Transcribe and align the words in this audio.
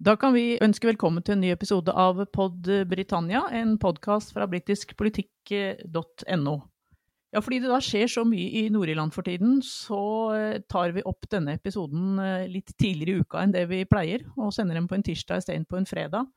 Da 0.00 0.14
kan 0.16 0.32
vi 0.32 0.56
ønske 0.64 0.88
velkommen 0.88 1.20
til 1.20 1.34
en 1.34 1.42
ny 1.44 1.50
episode 1.52 1.92
av 1.92 2.22
Pod 2.32 2.64
Britannia, 2.88 3.42
en 3.52 3.74
podkast 3.76 4.32
fra 4.32 4.46
britiskpolitikk.no. 4.48 6.54
Ja, 7.30 7.42
fordi 7.44 7.60
det 7.60 7.68
da 7.68 7.76
skjer 7.84 8.08
så 8.08 8.24
mye 8.24 8.48
i 8.62 8.72
Nord-Irland 8.72 9.12
for 9.12 9.20
tiden, 9.28 9.60
så 9.60 10.32
eh, 10.38 10.64
tar 10.72 10.96
vi 10.96 11.04
opp 11.04 11.28
denne 11.28 11.52
episoden 11.58 12.16
eh, 12.16 12.48
litt 12.48 12.72
tidligere 12.80 13.12
i 13.12 13.20
uka 13.26 13.44
enn 13.44 13.52
det 13.52 13.68
vi 13.68 13.84
pleier, 13.90 14.24
og 14.40 14.54
sender 14.56 14.80
den 14.80 14.88
på 14.88 14.96
en 14.96 15.04
tirsdag 15.04 15.44
istedenfor 15.44 15.76
en 15.82 15.92
fredag. 15.92 16.32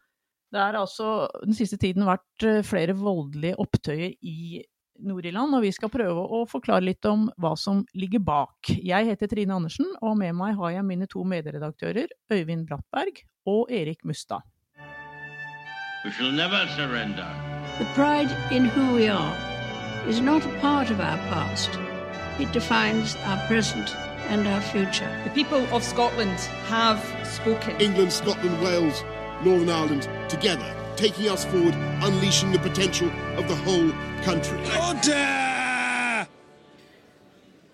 Det 0.51 0.59
har 0.59 0.75
altså 0.75 1.31
den 1.45 1.55
siste 1.55 1.79
tiden 1.79 2.03
vært 2.09 2.43
eh, 2.43 2.65
flere 2.67 2.99
voldelige 2.99 3.55
opptøyer 3.63 4.11
i 4.19 4.59
Nord-Irland, 4.99 5.55
og 5.57 5.63
vi 5.65 5.71
skal 5.73 5.91
prøve 5.91 6.21
å 6.21 6.43
forklare 6.49 6.85
litt 6.85 7.05
om 7.09 7.25
hva 7.41 7.55
som 7.59 7.83
ligger 7.97 8.21
bak. 8.23 8.69
Jeg 8.69 9.09
heter 9.09 9.29
Trine 9.31 9.55
Andersen, 9.55 9.87
og 10.01 10.17
med 10.19 10.35
meg 10.37 10.57
har 10.59 10.75
jeg 10.77 10.87
mine 10.87 11.07
to 11.09 11.23
medredaktører, 11.27 12.11
Øyvind 12.31 12.67
Brattberg 12.69 13.23
og 13.49 13.71
Erik 13.71 14.05
Mustad. 14.05 14.45
We 16.05 16.11
shall 16.11 16.31
never 16.31 16.67
surrender. 16.75 17.27
The 17.79 17.85
pride 17.95 18.31
in 18.51 18.65
who 18.65 18.93
we 18.93 19.07
are 19.07 19.35
is 20.07 20.19
not 20.19 20.45
a 20.45 20.59
part 20.59 20.91
of 20.91 20.99
our 20.99 21.17
past. 21.29 21.79
It 22.39 22.51
defines 22.51 23.15
our 23.25 23.39
present 23.47 23.95
and 24.29 24.47
our 24.47 24.61
future. 24.61 25.09
The 25.23 25.29
people 25.29 25.65
of 25.73 25.83
Scotland 25.83 26.37
have 26.67 26.99
spoken. 27.25 27.79
England, 27.79 28.11
Scotland, 28.11 28.61
Wales, 28.61 29.03
Northern 29.43 29.69
Ireland 29.69 30.09
together, 30.29 30.69
taking 30.95 31.29
us 31.29 31.45
forward, 31.45 31.75
unleashing 32.03 32.51
the 32.51 32.59
potential 32.59 33.09
of 33.37 33.47
the 33.47 33.55
whole 33.65 33.91
country. 34.23 34.59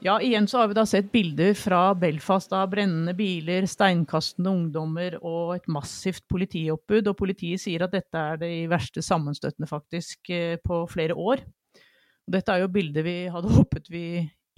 Ja, 0.02 0.22
igjen 0.22 0.48
så 0.48 0.58
har 0.58 0.68
vi 0.68 0.74
da 0.78 0.86
sett 0.88 1.12
bilder 1.12 1.54
fra 1.60 1.94
Belfast 1.96 2.54
av 2.56 2.70
brennende 2.72 3.12
biler, 3.14 3.66
steinkastende 3.68 4.54
ungdommer 4.54 5.18
og 5.20 5.58
et 5.58 5.68
massivt 5.68 6.24
politioppbud. 6.32 7.10
Og 7.12 7.18
politiet 7.20 7.60
sier 7.60 7.84
at 7.84 7.92
dette 7.92 8.22
er 8.32 8.40
de 8.40 8.54
verste 8.72 9.04
sammenstøtene 9.04 9.68
faktisk 9.68 10.32
eh, 10.32 10.56
på 10.64 10.86
flere 10.88 11.18
år. 11.20 11.44
Og 11.44 12.38
dette 12.38 12.56
er 12.56 12.64
jo 12.64 12.72
bilder 12.72 13.04
vi 13.04 13.18
hadde 13.34 13.52
håpet 13.52 13.92
vi 13.92 14.06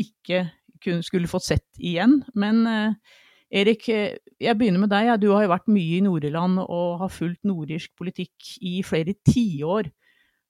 ikke 0.01 0.45
skulle 1.01 1.29
fått 1.31 1.47
sett 1.49 1.81
igjen. 1.81 2.19
Men 2.37 2.61
eh, 2.69 3.17
Erik, 3.51 3.89
eh, 3.89 4.15
jeg 4.39 4.57
begynner 4.57 4.79
med 4.79 4.91
deg. 4.93 5.11
Du 5.19 5.31
har 5.33 5.43
jo 5.43 5.51
vært 5.51 5.67
mye 5.71 5.97
i 5.97 6.05
Nord-Irland 6.05 6.61
og 6.63 7.01
har 7.03 7.11
fulgt 7.11 7.43
nordirsk 7.47 7.91
politikk 7.99 8.55
i 8.63 8.79
flere 8.87 9.17
tiår. 9.27 9.91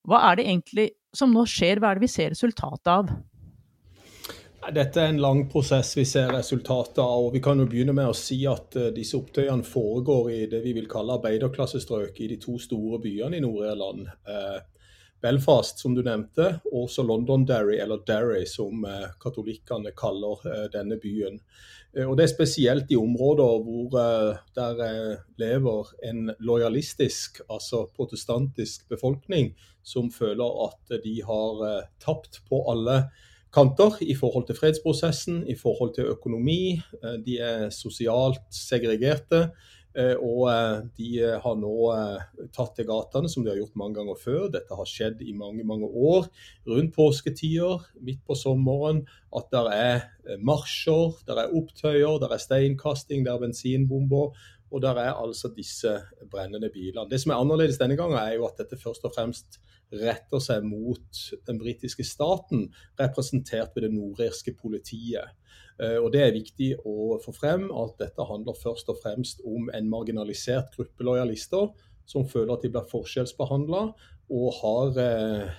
Hva 0.06 0.22
er 0.30 0.38
det 0.38 0.46
egentlig 0.46 0.88
som 1.14 1.34
nå 1.34 1.44
skjer, 1.50 1.82
hva 1.82 1.90
er 1.90 1.98
det 1.98 2.06
vi 2.06 2.12
ser 2.14 2.32
resultatet 2.32 2.90
av? 2.90 3.10
Dette 4.70 5.00
er 5.02 5.10
en 5.10 5.18
lang 5.18 5.40
prosess 5.50 5.90
vi 5.98 6.04
ser 6.06 6.30
resultatet 6.30 7.00
av. 7.02 7.26
og 7.26 7.32
Vi 7.34 7.42
kan 7.42 7.58
jo 7.58 7.66
begynne 7.66 7.94
med 7.96 8.06
å 8.06 8.14
si 8.14 8.38
at 8.46 8.76
uh, 8.78 8.92
disse 8.94 9.18
opptøyene 9.18 9.66
foregår 9.66 10.30
i 10.30 10.42
det 10.50 10.60
vi 10.62 10.74
vil 10.76 10.86
kalle 10.90 11.16
arbeiderklassestrøk 11.18 12.20
i 12.22 12.28
de 12.30 12.38
to 12.42 12.54
store 12.62 13.00
byene 13.02 13.40
i 13.40 13.42
Nord-Irland. 13.42 14.06
Uh, 14.22 14.62
Belfast, 15.22 15.78
som 15.82 15.94
du 15.94 16.02
nevnte, 16.02 16.48
og 16.72 16.88
så 16.90 17.04
Londonderry, 17.06 17.76
eller 17.82 18.02
Derry, 18.08 18.42
som 18.48 18.84
uh, 18.84 19.12
katolikkene 19.22 19.94
kaller 19.96 20.42
denne 20.74 20.98
byen. 21.02 21.40
og 22.06 22.16
Det 22.16 22.24
er 22.24 22.32
spesielt 22.32 22.90
i 22.90 22.96
områder 22.96 23.64
hvor 23.66 23.96
der 24.56 25.18
lever 25.38 25.90
en 26.08 26.30
lojalistisk, 26.40 27.42
altså 27.50 27.84
protestantisk 27.96 28.88
befolkning, 28.88 29.52
som 29.84 30.10
føler 30.10 30.64
at 30.66 30.96
de 31.04 31.18
har 31.22 31.60
tapt 32.00 32.40
på 32.48 32.64
alle 32.72 33.04
kanter 33.52 33.98
i 34.00 34.14
forhold 34.16 34.46
til 34.48 34.56
fredsprosessen, 34.56 35.42
i 35.48 35.56
forhold 35.58 35.94
til 35.96 36.10
økonomi. 36.12 36.80
Eh, 37.02 37.18
de 37.26 37.38
er 37.38 37.70
sosialt 37.70 38.44
segregerte. 38.50 39.50
Eh, 39.92 40.14
og 40.16 40.46
eh, 40.48 40.78
de 40.96 41.08
har 41.44 41.58
nå 41.60 41.72
tatt 42.54 42.72
til 42.78 42.88
gatene, 42.88 43.28
som 43.28 43.44
de 43.44 43.52
har 43.52 43.60
gjort 43.60 43.76
mange 43.78 43.98
ganger 44.00 44.20
før. 44.20 44.46
Dette 44.54 44.78
har 44.78 44.88
skjedd 44.88 45.20
i 45.24 45.34
mange 45.36 45.66
mange 45.68 45.88
år. 45.88 46.30
Rundt 46.68 46.94
påsketider, 46.96 47.84
midt 48.00 48.22
på 48.28 48.38
sommeren. 48.38 49.04
At 49.32 49.52
det 49.52 49.62
er 49.72 50.40
marsjer, 50.44 51.16
det 51.26 51.36
er 51.36 51.54
opptøyer, 51.56 52.18
det 52.20 52.28
er 52.30 52.42
steinkasting, 52.42 53.24
det 53.26 53.32
er 53.32 53.44
bensinbomber. 53.46 54.36
Og 54.72 54.82
der 54.82 54.96
er 55.02 55.12
altså 55.12 55.50
disse 55.52 55.92
brennende 56.32 56.70
bilene. 56.72 57.04
Det 57.10 57.20
som 57.20 57.34
er 57.34 57.42
annerledes 57.42 57.78
denne 57.80 57.96
gangen, 57.98 58.16
er 58.16 58.38
jo 58.38 58.46
at 58.48 58.58
dette 58.62 58.80
først 58.80 59.04
og 59.04 59.12
fremst 59.14 59.60
retter 59.92 60.40
seg 60.40 60.64
mot 60.64 61.22
den 61.46 61.60
britiske 61.60 62.04
staten, 62.08 62.70
representert 63.00 63.76
ved 63.76 63.86
det 63.86 63.92
nordirske 63.92 64.54
politiet. 64.56 65.36
Eh, 65.80 65.98
og 66.00 66.12
Det 66.12 66.22
er 66.24 66.36
viktig 66.36 66.70
å 66.88 67.18
få 67.22 67.34
frem 67.36 67.68
at 67.82 67.98
dette 68.00 68.28
handler 68.28 68.56
først 68.56 68.88
og 68.92 69.00
fremst 69.02 69.44
om 69.44 69.68
en 69.74 69.90
marginalisert 69.92 70.72
gruppe 70.76 71.04
lojalister 71.04 71.68
som 72.08 72.26
føler 72.28 72.54
at 72.54 72.64
de 72.64 72.70
blir 72.72 72.88
forskjellsbehandla, 72.90 73.82
og 74.32 74.48
har 74.58 74.98
eh, 75.02 75.52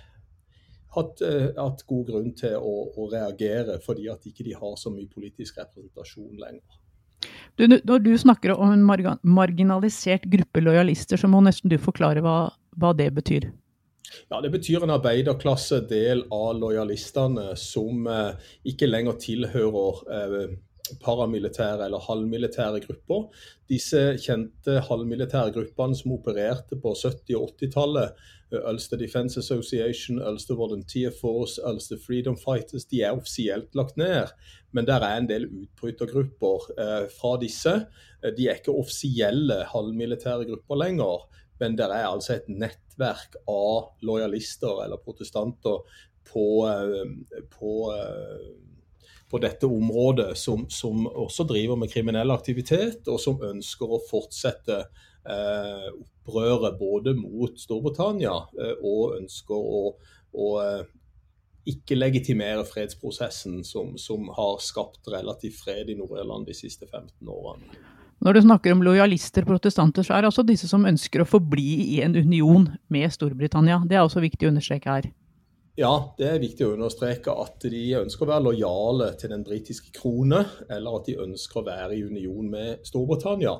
hatt, 0.95 1.21
eh, 1.25 1.49
hatt, 1.57 1.85
god 1.89 2.07
grunn 2.09 2.31
til 2.37 2.57
å, 2.57 2.73
å, 2.97 3.09
reagere 3.11 3.79
fordi 3.83 4.09
at 4.11 4.25
ikke 4.29 4.45
de 4.47 4.55
har 4.57 4.77
så 4.79 4.91
mye 4.93 5.09
politisk 5.11 5.61
representasjon 5.61 6.39
lenger. 6.41 6.82
Du, 7.59 7.67
når 7.69 8.01
du 8.01 8.13
snakker 8.17 8.55
om 8.55 8.71
en 8.73 8.85
marginalisert 9.21 10.25
gruppe 10.31 10.63
lojalister, 10.63 11.19
så 11.21 11.29
må 11.29 11.43
nesten 11.45 11.69
du 11.69 11.77
forklare 11.81 12.23
hva, 12.25 12.37
hva 12.81 12.93
det 12.97 13.11
betyr? 13.13 13.51
Ja, 14.29 14.41
Det 14.41 14.51
betyr 14.53 14.83
en 14.83 14.93
arbeiderklassedel 14.93 16.25
av 16.33 16.59
lojalistene 16.59 17.53
som 17.59 18.07
eh, 18.09 18.51
ikke 18.69 18.89
lenger 18.89 19.17
tilhører 19.21 20.01
eh, 20.17 20.55
paramilitære 21.03 21.87
eller 21.87 22.03
halvmilitære 22.03 22.83
grupper. 22.83 23.27
Disse 23.71 24.01
kjente 24.21 24.81
halvmilitære 24.89 25.53
gruppene 25.55 25.97
som 25.97 26.15
opererte 26.17 26.77
på 26.81 26.93
70- 26.99 27.37
og 27.39 27.53
80-tallet, 27.55 28.11
eh, 28.11 28.31
Ulster 28.61 28.97
Defence 28.97 29.39
Association, 29.39 30.21
Ulster 30.21 30.55
Volunteer 30.55 31.11
Force, 31.11 31.61
Ulster 31.65 31.97
Freedom 31.97 32.37
Fighters, 32.37 32.85
de 32.85 33.01
er 33.01 33.17
offisielt 33.17 33.75
lagt 33.75 33.97
ned. 33.97 34.33
Men 34.71 34.87
der 34.89 35.05
er 35.05 35.17
en 35.17 35.29
del 35.29 35.47
utbrytergrupper 35.47 36.69
eh, 36.77 37.05
fra 37.13 37.35
disse. 37.41 37.75
Eh, 38.23 38.33
de 38.37 38.49
er 38.49 38.61
ikke 38.61 38.75
offisielle 38.75 39.63
halvmilitære 39.73 40.49
grupper 40.49 40.81
lenger. 40.85 41.27
Men 41.61 41.77
det 41.77 41.85
er 41.85 42.09
altså 42.09 42.37
et 42.37 42.49
nettverk 42.49 43.37
av 43.49 43.93
lojalister 44.05 44.83
eller 44.85 45.01
protestanter 45.01 45.81
på, 46.31 46.47
eh, 46.67 47.45
på, 47.59 47.93
eh, 47.93 48.51
på 49.29 49.41
dette 49.41 49.65
området 49.65 50.37
som, 50.37 50.65
som, 50.69 51.07
også 51.07 51.45
driver 51.49 51.79
med 51.79 51.91
kriminell 51.91 52.31
aktivitet, 52.31 53.07
og 53.07 53.19
som 53.21 53.41
ønsker 53.43 53.89
å 53.91 54.01
fortsette 54.09 54.79
eh, 54.81 55.09
opprøret 55.23 56.79
både 56.79 57.13
mot 57.17 57.55
Storbritannia 57.59 58.33
eh, 58.59 58.75
og 58.83 59.17
ønsker 59.19 59.55
å, 59.55 59.95
å 60.33 60.49
eh, 60.63 60.83
ikke 61.69 61.95
legitimere 61.95 62.65
fredsprosessen 62.67 63.63
som, 63.63 63.97
som 63.97 64.27
har 64.35 64.59
skapt 64.63 65.07
relativ 65.11 65.55
fred 65.63 65.91
i 65.91 65.97
Nord-Irland 65.99 66.47
de 66.47 66.55
siste 66.55 66.87
15 66.89 67.27
årene. 67.27 67.83
Når 68.23 68.37
du 68.37 68.41
snakker 68.45 68.71
om 68.71 68.83
lojalister, 68.85 69.43
protestanter, 69.43 70.05
så 70.05 70.15
er 70.15 70.23
det 70.23 70.29
altså 70.31 70.45
disse 70.47 70.69
som 70.69 70.85
ønsker 70.87 71.23
å 71.23 71.27
forbli 71.27 71.97
i 71.97 71.99
en 72.05 72.15
union 72.15 72.69
med 72.93 73.11
Storbritannia. 73.11 73.81
Det 73.87 73.97
er 73.97 74.05
også 74.05 74.23
viktig 74.23 74.47
å 74.47 74.53
understreke 74.53 74.95
her. 74.95 75.09
Ja, 75.73 76.13
det 76.19 76.27
er 76.29 76.35
viktig 76.37 76.67
å 76.67 76.73
understreke 76.75 77.33
at 77.41 77.63
de 77.65 77.79
ønsker 77.97 78.27
å 78.27 78.29
være 78.29 78.45
lojale 78.45 79.07
til 79.17 79.31
den 79.31 79.41
britiske 79.41 79.89
krone, 79.95 80.43
eller 80.69 80.99
at 80.99 81.07
de 81.07 81.15
ønsker 81.23 81.63
å 81.63 81.65
være 81.65 81.95
i 81.97 82.03
union 82.05 82.45
med 82.51 82.83
Storbritannia. 82.85 83.55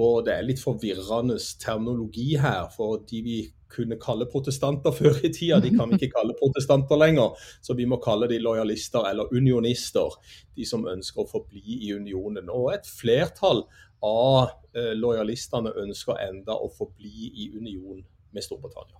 Og 0.00 0.22
det 0.24 0.32
er 0.32 0.46
litt 0.46 0.62
forvirrende 0.62 1.36
terminologi 1.60 2.38
her, 2.40 2.70
for 2.72 3.02
de 3.10 3.20
vi 3.26 3.36
kunne 3.68 3.98
kalle 4.00 4.24
protestanter 4.32 4.94
før 4.96 5.18
i 5.20 5.28
tida, 5.28 5.58
de 5.60 5.74
kan 5.74 5.92
vi 5.92 5.98
ikke 5.98 6.14
kalle 6.14 6.38
protestanter 6.38 6.96
lenger. 7.02 7.36
Så 7.60 7.76
vi 7.76 7.84
må 7.84 7.98
kalle 8.00 8.30
de 8.32 8.38
lojalister 8.40 9.04
eller 9.10 9.28
unionister, 9.36 10.16
de 10.56 10.64
som 10.70 10.88
ønsker 10.88 11.26
å 11.26 11.28
forbli 11.34 11.82
i 11.82 11.90
unionen. 11.92 12.48
Og 12.48 12.70
et 12.78 12.88
flertall 12.88 13.66
av 14.08 14.54
eh, 14.72 14.94
lojalistene 14.96 15.76
ønsker 15.84 16.16
enda 16.30 16.56
å 16.56 16.72
forbli 16.72 17.28
i 17.44 17.50
union 17.60 18.00
med 18.32 18.48
Storbritannia. 18.48 18.96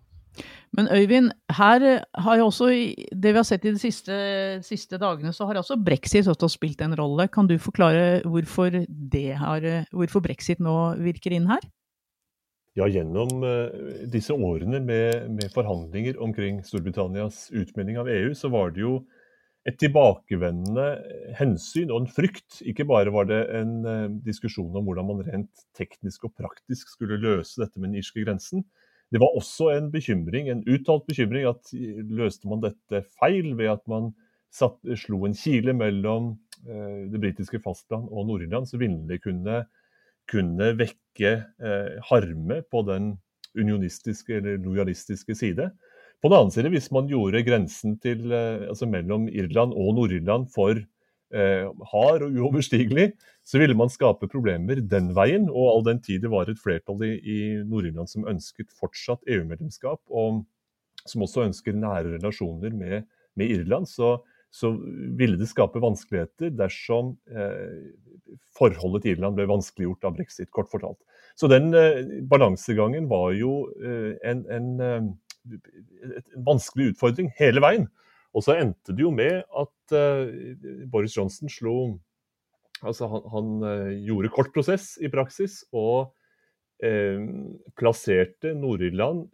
Men 0.76 0.88
Øyvind, 0.93 1.31
her 1.56 1.85
har 2.14 2.37
jo 2.38 2.49
også, 2.50 2.69
det 3.12 3.32
vi 3.32 3.38
har 3.38 3.46
sett 3.46 3.64
i 3.64 3.73
de 3.73 3.81
siste, 3.81 4.14
siste 4.67 5.00
dagene, 5.00 5.32
så 5.32 5.49
har 5.49 5.61
også 5.61 5.79
brexit 5.81 6.29
også 6.29 6.50
spilt 6.52 6.82
en 6.85 6.96
rolle. 6.99 7.29
Kan 7.32 7.49
du 7.49 7.56
forklare 7.58 8.20
hvorfor, 8.29 8.82
har, 9.43 9.69
hvorfor 9.93 10.25
brexit 10.25 10.61
nå 10.61 10.76
virker 11.00 11.35
inn 11.35 11.49
her? 11.49 11.64
Ja, 12.79 12.87
Gjennom 12.87 13.40
uh, 13.43 14.05
disse 14.12 14.37
årene 14.37 14.79
med, 14.85 15.25
med, 15.35 15.49
forhandlinger 15.55 16.20
omkring 16.23 16.61
Storbritannias 16.67 17.49
utmelding 17.50 17.99
av 17.99 18.11
EU, 18.12 18.34
så 18.38 18.52
var 18.52 18.70
det 18.75 18.84
jo 18.84 19.00
et 19.67 19.81
tilbakevendende 19.81 20.84
hensyn 21.41 21.91
og 21.91 22.05
en 22.05 22.12
frykt. 22.12 22.61
Ikke 22.62 22.87
bare 22.88 23.11
var 23.12 23.26
det 23.29 23.41
en 23.58 24.20
diskusjon 24.25 24.76
om 24.79 24.87
hvordan 24.87 25.08
man 25.11 25.25
rent 25.26 25.64
teknisk 25.76 26.29
og 26.29 26.37
praktisk 26.38 26.93
skulle 26.94 27.19
løse 27.20 27.58
dette 27.61 27.81
med 27.81 27.91
den 27.91 27.99
irske 28.00 28.23
grensen. 28.23 28.62
Det 29.12 29.20
var 29.22 29.37
også 29.38 29.70
en 29.72 29.88
bekymring, 29.93 30.50
en 30.52 30.64
uttalt 30.69 31.06
bekymring 31.08 31.46
at 31.49 31.70
løste 32.12 32.49
man 32.50 32.60
dette 32.64 33.02
feil 33.20 33.55
ved 33.56 33.72
at 33.72 33.84
man 33.88 34.12
satt, 34.52 34.76
slo 35.00 35.22
en 35.25 35.37
kile 35.37 35.72
mellom 35.76 36.34
eh, 36.66 37.08
det 37.12 37.20
britiske 37.20 37.60
fastland 37.64 38.08
og 38.10 38.28
Nord-Irland, 38.28 38.69
så 38.69 38.81
ville 38.81 39.00
det 39.08 39.22
kunne 39.25 39.62
kunne 40.28 40.72
vekke 40.78 41.31
eh, 41.40 41.99
harme 42.10 42.62
på 42.70 42.82
den 42.88 43.14
unionistiske 43.58 44.38
eller 44.38 44.60
lojalistiske 44.62 45.34
side. 45.34 45.70
På 46.22 46.31
den 46.31 46.38
annen 46.38 46.55
side, 46.55 46.70
hvis 46.75 46.90
man 46.94 47.08
gjorde 47.10 47.44
grensen 47.46 47.96
til, 48.02 48.31
eh, 48.32 48.69
altså 48.69 48.88
mellom 48.90 49.28
Irland 49.28 49.75
og 49.75 49.94
Nord-Irland 49.96 50.49
for 50.55 50.76
eh, 50.76 50.87
hard 51.29 52.23
og 52.25 52.37
uoverstigelig, 52.41 53.11
så 53.45 53.61
ville 53.61 53.77
man 53.77 53.91
skape 53.93 54.29
problemer 54.31 54.81
den 54.81 55.11
veien. 55.17 55.49
Og 55.49 55.71
all 55.73 55.85
den 55.87 56.01
tid 56.05 56.23
det 56.25 56.31
var 56.33 56.49
et 56.49 56.61
flertall 56.61 57.05
i, 57.05 57.39
Nord-Irland 57.69 58.11
som 58.11 58.29
ønsket 58.29 58.73
fortsatt 58.77 59.29
EU-medlemskap, 59.29 60.01
og 60.09 60.43
som 61.09 61.25
også 61.25 61.47
ønsker 61.47 61.77
nære 61.77 62.17
relasjoner 62.17 62.75
med, 62.77 63.07
med 63.39 63.55
Irland, 63.55 63.89
så, 63.89 64.19
så, 64.51 64.75
ville 65.19 65.39
det 65.41 65.49
skape 65.51 65.81
vanskeligheter 65.83 66.53
dersom 66.57 67.15
eh, 67.33 67.93
forholdet 68.59 69.05
til 69.05 69.17
Irland 69.17 69.39
ble 69.39 69.49
vanskeliggjort 69.49 70.09
av 70.09 70.19
brexit, 70.19 70.51
kort 70.53 70.71
fortalt. 70.73 71.01
Så 71.39 71.49
den 71.51 71.73
eh, 71.77 72.03
balansegangen 72.29 73.09
var 73.11 73.33
jo 73.39 73.63
eh, 73.81 74.17
en, 74.29 74.45
en, 74.53 74.69
en, 74.83 75.09
eh, 76.03 76.37
vanskelig 76.45 76.93
utfordring 76.93 77.33
hele 77.39 77.65
veien. 77.65 77.89
Og 78.37 78.45
så 78.45 78.59
endte 78.61 78.95
det 78.95 79.05
jo 79.05 79.13
med 79.15 79.41
at 79.43 79.97
uh, 79.97 80.29
Boris 80.91 81.17
Johnson 81.17 81.51
slo 81.53 81.99
Altså 82.79 83.09
han, 83.11 83.25
han 83.33 83.47
uh, 83.65 83.93
gjorde 84.07 84.31
kort 84.31 84.53
prosess 84.55 84.93
i 85.03 85.11
praksis 85.11 85.65
og 85.73 86.15
plasserte 87.75 88.53
Nord-Irland 88.55 89.25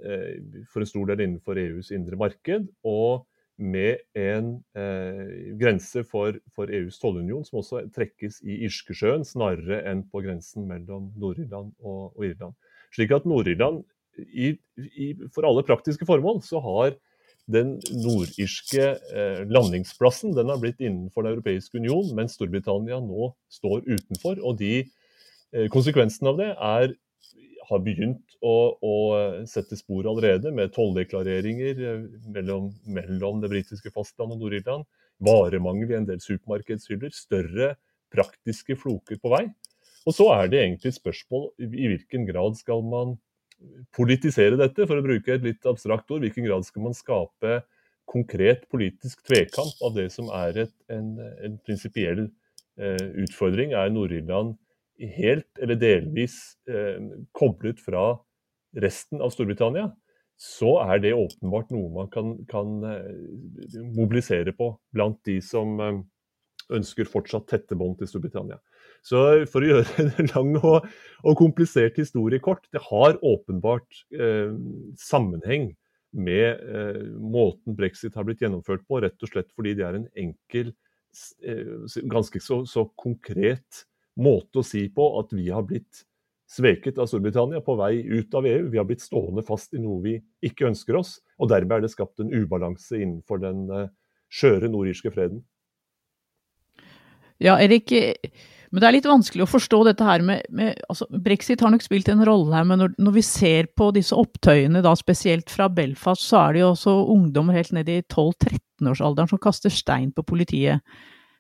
for 0.73 0.81
en 0.81 0.89
stor 0.89 1.11
del 1.11 1.21
innenfor 1.27 1.59
EUs 1.61 1.91
indre 1.93 2.17
marked. 2.17 2.71
og 2.89 3.27
med 3.57 4.03
en 4.19 4.57
eh, 4.77 5.57
grense 5.61 6.03
for, 6.11 6.39
for, 6.55 6.71
EUs 6.75 6.99
tollunion, 6.99 7.45
som 7.47 7.61
også 7.61 7.85
trekkes 7.95 8.41
i 8.43 8.65
Irskesjøen, 8.67 9.25
snarere 9.27 9.83
enn 9.91 10.03
på 10.11 10.25
grensen 10.25 10.67
mellom 10.71 11.13
Nord-Irland 11.21 11.71
og, 11.79 12.17
og, 12.17 12.25
Irland. 12.27 12.57
Slik 12.95 13.15
at 13.15 13.29
Nord-Irland, 13.29 13.85
for 15.35 15.47
alle 15.47 15.67
praktiske 15.67 16.07
formål, 16.09 16.43
så 16.47 16.63
har 16.65 16.97
den 17.51 17.77
nordirske 17.93 18.85
eh, 19.13 19.41
landingsplassen 19.53 20.33
den 20.37 20.49
har 20.49 20.61
blitt 20.63 20.81
innenfor 20.81 21.27
Den 21.27 21.35
europeiske 21.35 21.77
union, 21.79 22.09
mens 22.17 22.39
Storbritannia 22.39 23.01
nå 23.05 23.33
står 23.53 23.85
utenfor. 23.85 24.41
og 24.41 24.59
de 24.59 24.85
eh, 25.53 25.69
Konsekvensen 25.73 26.31
av 26.31 26.41
det 26.41 26.53
er 26.55 26.95
har 27.69 27.81
begynt 27.85 28.37
å, 28.45 28.77
å 28.77 28.95
sette 29.49 29.77
spor 29.79 30.09
allerede, 30.11 30.53
med 30.53 30.73
tolldeklareringer 30.75 31.81
eh, 31.81 32.07
mellom, 32.33 32.73
mellom 32.85 33.43
det 33.45 33.53
britiske 33.53 33.93
fastlandet 33.93 34.39
og 34.39 34.47
Nord-Irland. 34.47 34.89
Varemangel 35.25 35.93
i 35.93 35.99
en 36.01 36.09
del 36.09 36.21
supermarkedshyller. 36.21 37.13
Større 37.15 37.75
praktiske 38.15 38.77
floker 38.79 39.21
på 39.21 39.33
vei. 39.33 39.45
Og 40.05 40.17
så 40.17 40.27
er 40.35 40.51
det 40.53 40.61
egentlig 40.61 40.93
et 40.93 41.01
spørsmål 41.01 41.47
i 41.65 41.89
hvilken 41.89 42.27
grad 42.29 42.59
skal 42.59 42.85
man 42.85 43.17
politisere 43.95 44.59
dette, 44.61 44.87
for 44.89 44.99
å 44.99 45.05
bruke 45.05 45.35
et 45.35 45.45
litt 45.45 45.67
abstrakt 45.69 46.11
ord. 46.11 46.25
hvilken 46.25 46.47
grad 46.47 46.67
skal 46.67 46.87
man 46.87 46.97
skape 46.97 47.63
konkret 48.11 48.67
politisk 48.73 49.23
tvekamp 49.25 49.81
av 49.85 49.95
det 49.97 50.11
som 50.13 50.29
er 50.35 50.67
et, 50.67 50.75
en, 50.93 51.17
en 51.19 51.59
prinsipiell 51.65 52.27
eh, 52.79 53.07
utfordring? 53.25 53.73
Er 53.73 53.93
Nord-Irland 53.95 54.57
helt 55.17 55.63
eller 55.63 55.79
delvis 55.81 56.39
eh, 56.71 57.01
koblet 57.33 57.81
fra 57.83 58.13
resten 58.75 59.23
av 59.23 59.31
Storbritannia, 59.35 59.89
så 60.41 60.77
er 60.83 61.01
det 61.03 61.15
åpenbart 61.15 61.71
noe 61.75 61.91
man 61.95 62.11
kan, 62.13 62.35
kan 62.51 62.81
eh, 62.89 63.81
mobilisere 63.95 64.55
på 64.57 64.73
blant 64.95 65.21
de 65.27 65.39
som 65.45 65.79
eh, 65.81 66.01
ønsker 66.75 67.11
fortsatt 67.11 67.49
tette 67.51 67.79
bånd 67.79 67.99
til 68.01 68.11
Storbritannia. 68.11 68.59
Så 69.05 69.21
for 69.53 69.65
å 69.65 69.69
gjøre 69.69 70.05
en 70.05 70.31
lang 70.35 70.55
og, 70.63 70.87
og 71.25 71.39
komplisert 71.39 71.99
historie 72.01 72.41
kort, 72.43 72.65
det 72.73 72.83
har 72.87 73.19
åpenbart 73.21 74.05
eh, 74.17 74.55
sammenheng 75.01 75.73
med 76.15 76.63
eh, 76.63 77.03
måten 77.19 77.77
brexit 77.77 78.15
har 78.17 78.25
blitt 78.27 78.45
gjennomført 78.45 78.87
på, 78.89 79.03
rett 79.03 79.21
og 79.21 79.31
slett 79.31 79.51
fordi 79.53 79.75
det 79.77 79.85
er 79.85 79.99
en 79.99 80.09
enkel, 80.25 80.73
eh, 81.45 82.01
ganske 82.11 82.41
så, 82.41 82.63
så 82.71 82.87
konkret 83.01 83.85
måte 84.21 84.63
å 84.63 84.67
si 84.67 84.87
på 84.95 85.09
at 85.21 85.35
vi 85.35 85.51
har 85.51 85.67
blitt 85.67 86.05
sveket 86.55 87.01
av 87.03 87.09
Storbritannia 87.11 87.61
på 87.65 87.75
vei 87.81 87.99
ut 88.07 88.35
av 88.39 88.47
EU. 88.47 88.69
Vi 88.71 88.79
har 88.79 88.87
blitt 88.89 89.03
stående 89.03 89.43
fast 89.45 89.75
i 89.75 89.83
noe 89.83 90.01
vi 90.05 90.15
ikke 90.45 90.69
ønsker 90.69 91.01
oss. 91.01 91.17
Og 91.43 91.51
dermed 91.51 91.77
er 91.77 91.85
det 91.85 91.95
skapt 91.95 92.23
en 92.23 92.31
ubalanse 92.31 93.01
innenfor 93.01 93.41
den 93.43 93.65
uh, 93.73 93.89
skjøre 94.31 94.71
nordirske 94.71 95.11
freden. 95.15 95.43
Ja, 97.43 97.57
Erik, 97.59 97.91
men 98.75 98.83
det 98.83 98.89
er 98.89 98.97
litt 98.97 99.07
vanskelig 99.07 99.45
å 99.45 99.51
forstå 99.53 99.79
dette 99.87 100.07
her 100.07 100.25
med, 100.27 100.43
med 100.51 100.81
altså, 100.91 101.07
Brexit 101.23 101.63
har 101.63 101.71
nok 101.71 101.85
spilt 101.87 102.11
en 102.11 102.25
rolle 102.27 102.57
her, 102.57 102.67
men 102.67 102.83
når, 102.83 102.97
når, 102.99 103.17
vi 103.21 103.25
ser 103.27 103.71
på 103.79 103.93
disse 103.95 104.19
opptøyene, 104.19 104.83
da 104.83 104.97
spesielt 104.99 105.53
fra 105.53 105.71
Belfast, 105.71 106.27
så 106.27 106.41
er 106.43 106.57
det 106.57 106.65
jo 106.65 106.71
også 106.73 106.95
ungdommer 107.15 107.55
helt 107.61 107.71
ned 107.77 107.93
i 107.93 108.01
12-13-årsalderen 108.03 109.31
som 109.31 109.43
kaster 109.43 109.71
stein 109.73 110.11
på 110.17 110.27
politiet 110.27 110.83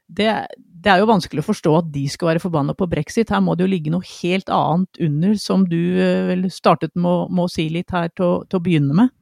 det, 0.06 0.28
det, 0.58 0.90
er 0.90 1.00
jo 1.00 1.08
vanskelig 1.08 1.42
å 1.42 1.48
forstå 1.48 1.74
at 1.78 1.90
de 1.94 2.04
skal 2.12 2.32
være 2.32 2.42
forbanna 2.42 2.74
på 2.76 2.88
brexit. 2.90 3.32
Her 3.32 3.42
må 3.44 3.56
det 3.56 3.64
jo 3.64 3.72
ligge 3.72 3.92
noe 3.92 4.04
helt 4.20 4.50
annet 4.52 5.00
under, 5.02 5.36
som 5.40 5.66
du 5.68 5.80
eh, 5.96 6.24
vel 6.28 6.46
startet 6.52 6.94
med, 6.94 7.32
å 7.32 7.50
si 7.50 7.68
litt 7.72 7.94
her 7.94 8.10
til, 8.12 8.44
å 8.44 8.64
begynne 8.64 8.96
med? 9.00 9.14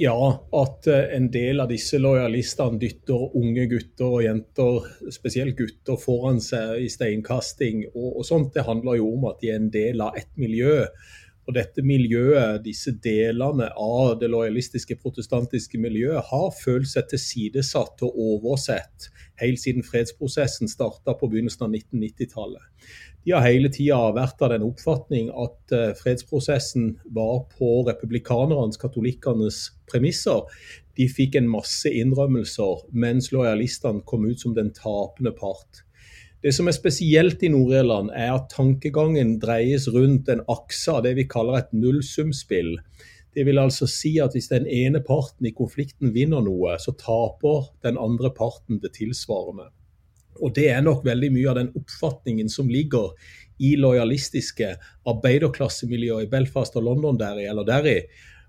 Ja, 0.00 0.46
at 0.56 0.86
eh, 0.88 1.10
en 1.12 1.26
del 1.28 1.60
av 1.60 1.68
disse 1.68 1.98
lojalistene 2.00 2.80
dytter 2.80 3.34
unge 3.36 3.66
gutter 3.68 4.06
og 4.06 4.22
jenter, 4.24 4.86
spesielt 5.12 5.58
gutter, 5.58 5.98
foran 6.00 6.40
seg 6.40 6.80
i 6.80 6.88
steinkasting 6.88 7.82
og, 7.90 8.06
og 8.22 8.24
sånt. 8.24 8.54
Det 8.54 8.64
handler 8.64 8.96
jo 8.96 9.10
om 9.18 9.26
at 9.28 9.42
de 9.42 9.50
er 9.52 9.60
en 9.60 9.68
del 9.74 10.00
av 10.00 10.16
et 10.16 10.30
miljø 10.40 10.86
og 11.48 11.56
dette 11.56 11.82
miljøet, 11.82 12.60
disse 12.64 12.92
delene 13.02 13.70
av 13.80 14.16
det 14.20 14.28
lojalistiske 14.30 14.96
protestantiske 15.00 15.80
miljøet, 15.80 16.20
har 16.30 16.48
følt 16.54 16.90
seg 16.90 17.08
tilsidesatt 17.10 18.04
og 18.06 18.18
oversett 18.26 19.08
helt 19.40 19.60
siden 19.62 19.86
fredsprosessen 19.86 20.70
starta 20.70 21.16
på 21.16 21.30
begynnelsen 21.32 21.66
av 21.66 21.74
1990-tallet. 21.74 22.92
De 23.24 23.34
har 23.34 23.44
hele 23.44 23.68
tida 23.72 23.98
vært 24.16 24.40
av 24.44 24.54
den 24.54 24.64
oppfatning 24.64 25.28
at 25.36 25.74
eh, 25.76 25.90
fredsprosessen 25.98 26.94
var 27.16 27.42
på 27.56 27.82
republikanernes, 27.88 28.80
katolikkenes 28.80 29.66
premisser. 29.90 30.46
De 30.96 31.08
fikk 31.08 31.36
en 31.36 31.50
masse 31.50 31.88
innrømmelser, 31.88 32.86
mens 32.92 33.30
lojalistene 33.34 34.04
kom 34.08 34.24
ut 34.28 34.40
som 34.40 34.56
den 34.56 34.72
tapende 34.76 35.34
part. 35.36 35.84
Det 36.40 36.54
som 36.56 36.70
er 36.70 36.72
spesielt 36.72 37.42
i 37.44 37.50
Nord-Irland, 37.52 38.14
er 38.16 38.32
at 38.32 38.48
tankegangen 38.54 39.34
dreies 39.42 39.90
rundt 39.92 40.30
en 40.32 40.40
akse 40.48 40.92
av 40.94 41.02
det 41.04 41.12
vi 41.18 41.26
kaller 41.28 41.58
et 41.58 41.74
nullsumspill. 41.76 42.78
Det 43.36 43.44
vil 43.46 43.60
altså 43.60 43.84
si 43.90 44.14
at 44.24 44.32
hvis 44.34 44.48
den 44.48 44.64
ene 44.64 45.02
parten 45.04 45.46
i 45.46 45.52
konflikten 45.52 46.14
vinner 46.14 46.40
noe, 46.42 46.78
så 46.80 46.96
taper 46.96 47.68
den 47.84 48.00
andre 48.00 48.32
parten 48.32 48.80
det 48.80 48.94
tilsvarende. 48.96 49.68
Og 50.40 50.54
Det 50.56 50.70
er 50.72 50.80
nok 50.80 51.04
veldig 51.04 51.28
mye 51.34 51.50
av 51.50 51.58
den 51.60 51.72
oppfatningen 51.76 52.48
som 52.48 52.72
ligger 52.72 53.12
i 53.60 53.74
lojalistiske 53.76 54.72
arbeiderklassemiljøer 55.12 56.24
i 56.24 56.30
Belfast 56.32 56.78
og 56.80 56.88
London 56.88 57.20
deri 57.20 57.44
eller 57.50 57.68
deri, 57.68 57.98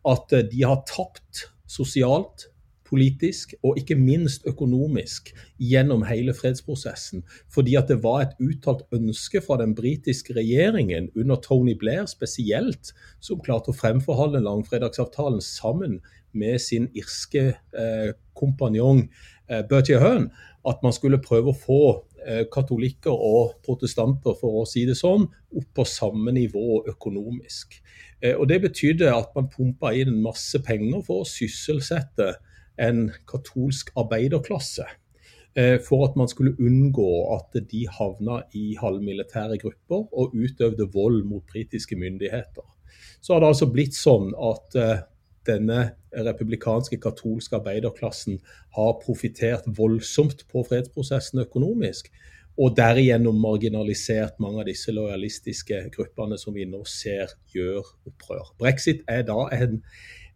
at 0.07 0.31
de 0.31 0.63
har 0.63 0.85
tapt 0.87 1.49
sosialt, 1.67 2.47
politisk 2.91 3.55
og 3.63 3.79
ikke 3.79 3.95
minst 3.95 4.45
økonomisk 4.49 5.31
gjennom 5.61 6.03
hele 6.07 6.35
fredsprosessen. 6.35 7.23
Fordi 7.51 7.77
at 7.79 7.89
det 7.91 8.01
var 8.03 8.25
et 8.25 8.37
uttalt 8.43 8.83
ønske 8.95 9.41
fra 9.45 9.57
den 9.61 9.75
britiske 9.77 10.35
regjeringen, 10.37 11.09
under 11.15 11.39
Tony 11.41 11.77
Blair 11.79 12.05
spesielt, 12.11 12.93
som 13.23 13.41
klarte 13.43 13.71
å 13.71 13.77
fremforhandle 13.77 14.43
langfredagsavtalen 14.43 15.41
sammen 15.43 15.99
med 16.31 16.59
sin 16.63 16.87
irske 16.95 17.51
eh, 17.51 18.13
kompanjong 18.37 19.05
eh, 19.49 19.63
Bertie 19.67 19.97
Ahern, 19.97 20.29
at 20.67 20.83
man 20.83 20.93
skulle 20.93 21.21
prøve 21.23 21.51
å 21.51 21.57
få 21.57 21.81
eh, 22.25 22.43
katolikker 22.53 23.11
og 23.11 23.57
protestanter, 23.65 24.35
for 24.39 24.61
å 24.61 24.67
si 24.69 24.85
det 24.87 24.97
sånn, 24.99 25.27
opp 25.57 25.69
på 25.75 25.87
samme 25.87 26.33
nivå 26.35 26.83
økonomisk. 26.91 27.79
Eh, 28.21 28.35
og 28.35 28.47
Det 28.51 28.61
betydde 28.67 29.11
at 29.15 29.33
man 29.35 29.49
pumpa 29.51 29.93
inn 29.97 30.21
masse 30.23 30.61
penger 30.65 31.03
for 31.07 31.23
å 31.23 31.29
sysselsette 31.29 32.35
en 32.79 33.09
katolsk 33.27 33.91
arbeiderklasse. 33.99 34.85
Eh, 35.55 35.79
for 35.83 36.07
at 36.07 36.15
man 36.15 36.29
skulle 36.31 36.55
unngå 36.59 37.35
at 37.35 37.57
de 37.71 37.87
havna 37.91 38.41
i 38.55 38.75
halvmilitære 38.79 39.57
grupper 39.59 40.05
og 40.15 40.35
utøvde 40.35 40.87
vold 40.93 41.23
mot 41.27 41.43
britiske 41.51 41.95
myndigheter. 41.95 42.63
Så 43.21 43.33
har 43.33 43.39
det 43.39 43.51
altså 43.51 43.67
blitt 43.67 43.97
sånn 43.97 44.31
at 44.39 44.77
eh, 44.79 45.01
denne 45.47 45.81
republikanske 46.15 46.99
katolske 47.01 47.57
arbeiderklassen 47.59 48.39
har 48.77 48.99
profitert 49.03 49.67
voldsomt 49.67 50.45
på 50.51 50.63
fredsprosessen 50.69 51.43
økonomisk, 51.43 52.11
og 52.59 52.75
derigjennom 52.77 53.37
marginalisert 53.41 54.39
mange 54.43 54.61
av 54.61 54.67
disse 54.67 54.91
lojalistiske 54.93 55.85
gruppene 55.95 56.37
som 56.39 56.53
vi 56.55 56.67
nå 56.67 56.83
ser 56.87 57.31
gjør 57.53 57.83
opprør. 58.07 58.51
Brexit 58.59 59.05
er 59.09 59.23
da 59.27 59.47
en 59.55 59.79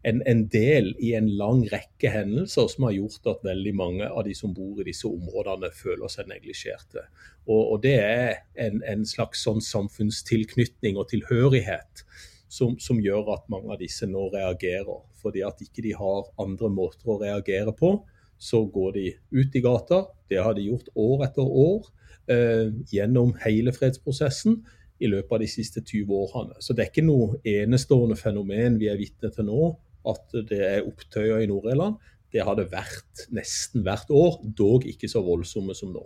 en, 0.06 0.22
en, 0.30 0.44
del 0.54 0.92
i 1.02 1.14
en 1.18 1.28
lang 1.40 1.64
rekke 1.72 2.12
hendelser 2.14 2.68
som 2.70 2.86
har 2.86 2.94
gjort 2.94 3.30
at 3.32 3.46
veldig 3.48 3.74
mange 3.78 4.06
av 4.06 4.26
de 4.28 4.36
som 4.38 4.54
bor 4.54 4.82
i 4.82 4.86
disse 4.86 5.08
områdene, 5.10 5.72
føler 5.74 6.12
seg 6.14 6.30
neglisjerte. 6.30 7.08
Og, 7.48 7.62
og 7.74 7.82
det 7.86 7.96
er 8.04 8.36
en, 8.68 8.84
en 8.86 9.06
slags 9.10 9.42
sånn 9.48 9.64
samfunnstilknytning 9.66 11.00
og 11.02 11.10
tilhørighet 11.10 12.06
som, 12.52 12.78
som, 12.80 13.02
gjør 13.02 13.34
at 13.34 13.50
mange 13.52 13.74
av 13.74 13.82
disse 13.82 14.06
nå 14.10 14.28
reagerer. 14.34 15.02
Fordi 15.22 15.42
at 15.48 15.64
ikke 15.66 15.84
de 15.88 15.96
har 15.98 16.30
andre 16.42 16.70
måter 16.70 17.10
å 17.10 17.20
reagere 17.22 17.74
på, 17.76 17.98
så 18.38 18.62
går 18.70 18.96
de 19.00 19.08
ut 19.34 19.58
i 19.58 19.64
gata. 19.64 20.04
Det 20.30 20.42
har 20.44 20.54
de 20.54 20.68
gjort 20.70 20.92
år 21.02 21.26
etter 21.32 21.50
år 21.66 21.90
eh, 22.32 22.70
gjennom 22.94 23.34
hele 23.42 23.74
fredsprosessen 23.74 24.60
i 25.02 25.10
løpet 25.10 25.34
av 25.34 25.42
de 25.42 25.50
siste 25.50 25.82
20 25.82 26.14
årene. 26.14 26.62
Så 26.62 26.76
det 26.76 26.86
er 26.86 26.94
ikke 26.94 27.08
noe 27.08 27.42
enestående 27.42 28.18
fenomen 28.20 28.78
vi 28.80 28.92
er 28.92 29.02
vitne 29.02 29.34
til 29.34 29.50
nå, 29.50 29.74
at 30.12 30.38
det 30.50 30.62
er 30.62 30.86
opptøyer 30.88 31.44
i 31.44 31.50
Nord-Irland. 31.50 31.98
Det 32.34 32.44
har 32.44 32.58
det 32.58 32.68
vært 32.74 33.26
nesten 33.36 33.86
hvert 33.86 34.10
år, 34.12 34.42
dog 34.58 34.86
ikke 34.90 35.10
så 35.12 35.24
voldsomme 35.26 35.76
som 35.78 35.94
nå. 35.96 36.04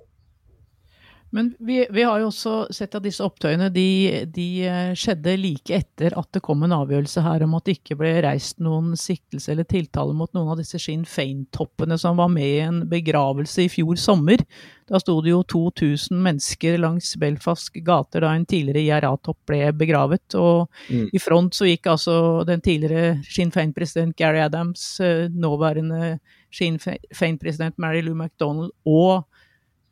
Men 1.31 1.55
vi, 1.59 1.87
vi, 1.89 2.03
har 2.03 2.19
jo 2.19 2.29
også 2.31 2.53
sett 2.73 2.95
at 2.97 3.05
disse 3.05 3.21
opptøyene 3.21 3.67
de, 3.73 4.25
de, 4.33 4.47
eh, 4.65 4.93
skjedde 4.97 5.35
like 5.37 5.75
etter 5.77 6.15
at 6.17 6.29
det 6.33 6.41
kom 6.45 6.65
en 6.65 6.73
avgjørelse 6.73 7.21
her 7.21 7.45
om 7.45 7.53
at 7.57 7.67
det 7.67 7.77
ikke 7.77 7.99
ble 7.99 8.15
reist 8.25 8.57
noen 8.63 8.95
siktelse 8.97 9.53
eller 9.53 9.67
tiltale 9.69 10.15
mot 10.17 10.31
noen 10.33 10.49
av 10.55 10.57
disse 10.61 10.81
Sinn 10.81 11.05
Fein-toppene 11.05 11.99
som 12.01 12.17
var 12.17 12.33
med 12.33 12.49
i 12.49 12.63
en 12.65 12.81
begravelse 12.89 13.67
i 13.67 13.69
fjor 13.69 13.99
sommer. 14.01 14.41
Da 14.89 14.97
sto 15.01 15.19
det 15.21 15.35
jo 15.35 15.43
2000 15.45 16.17
mennesker 16.17 16.79
langs 16.81 17.13
Belfast 17.21 17.77
gater 17.85 18.25
da 18.25 18.33
en 18.33 18.49
tidligere 18.49 18.87
IRA-topp 18.97 19.37
ble 19.51 19.61
begravet. 19.77 20.33
Og 20.33 20.65
mm. 20.89 21.11
i 21.13 21.21
front 21.21 21.53
så 21.53 21.69
gikk 21.69 21.91
altså 21.93 22.15
den 22.49 22.65
tidligere 22.65 23.19
Sinn 23.29 23.53
Fein-president 23.53 24.17
Gary 24.17 24.41
Adams, 24.41 24.95
eh, 25.05 25.27
nåværende 25.29 26.17
Sinn 26.49 26.81
Fein-president 26.81 27.77
Mary 27.77 28.01
Lou 28.01 28.17
MacDonald 28.17 28.73
og 28.89 29.28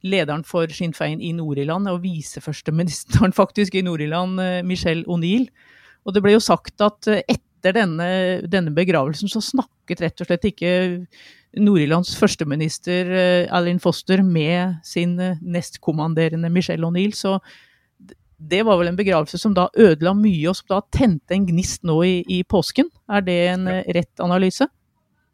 lederen 0.08 0.44
for 0.48 0.72
Sinn 0.74 0.94
Fein 0.96 1.22
i 1.24 1.34
Nord-Irland, 1.36 1.90
og 1.92 2.04
viseførsteministeren 2.06 3.36
faktisk 3.42 3.76
i 3.78 3.84
Nord-Irland, 3.86 4.40
eh, 4.44 4.62
Michelle 4.68 5.06
O'Neill. 5.10 5.48
Og 6.08 6.16
det 6.16 6.24
ble 6.24 6.38
jo 6.38 6.44
sagt 6.44 6.82
at 6.84 7.10
eh, 7.12 7.24
etter 7.28 7.76
denne, 7.76 8.08
denne, 8.48 8.72
begravelsen 8.76 9.32
så 9.32 9.42
snakket 9.44 10.04
rett 10.04 10.22
og 10.22 10.30
slett 10.30 10.46
ikke 10.48 10.72
Nord-Irlands 11.58 12.14
førsteminister 12.20 13.10
eh, 13.10 13.56
Alan 13.56 13.82
Foster 13.84 14.22
med 14.24 14.78
sin 14.88 15.18
nestkommanderende 15.42 16.52
Michelle 16.54 16.86
O'Neill. 16.88 17.16
Så 17.18 17.40
det 18.38 18.62
var 18.68 18.78
vel 18.78 18.92
en 18.92 19.00
begravelse 19.00 19.40
som 19.42 19.56
da 19.58 19.66
ødela 19.74 20.14
mye, 20.14 20.46
og 20.52 20.60
som 20.60 20.76
da 20.76 20.84
tente 20.94 21.34
en 21.34 21.48
gnist 21.50 21.82
nå 21.88 21.98
i, 22.06 22.18
i 22.30 22.44
påsken. 22.46 22.92
Er 23.10 23.26
det 23.26 23.40
en 23.56 23.70
rett 23.98 24.22
analyse? 24.22 24.70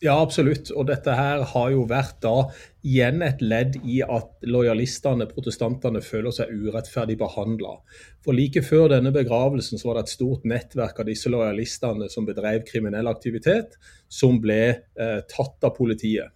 Ja, 0.03 0.17
absolutt. 0.19 0.67
Og 0.75 0.89
dette 0.89 1.13
her 1.15 1.45
har 1.53 1.69
jo 1.71 1.85
vært 1.87 2.17
da 2.25 2.49
igjen 2.83 3.23
et 3.23 3.39
ledd 3.39 3.77
i 3.87 4.01
at 4.03 4.43
lojalistene, 4.43 5.29
protestantene, 5.29 6.01
føler 6.03 6.35
seg 6.35 6.51
urettferdig 6.51 7.15
behandla. 7.21 7.77
For 8.25 8.35
like 8.35 8.65
før 8.67 8.89
denne 8.91 9.13
begravelsen 9.15 9.79
så 9.79 9.89
var 9.89 10.01
det 10.01 10.05
et 10.09 10.15
stort 10.17 10.43
nettverk 10.49 10.99
av 10.99 11.07
disse 11.07 11.31
lojalistene 11.31 12.11
som 12.11 12.27
bedrev 12.27 12.65
kriminell 12.67 13.07
aktivitet, 13.07 13.79
som 14.11 14.41
ble 14.43 14.61
eh, 14.75 15.19
tatt 15.31 15.63
av 15.63 15.77
politiet. 15.79 16.35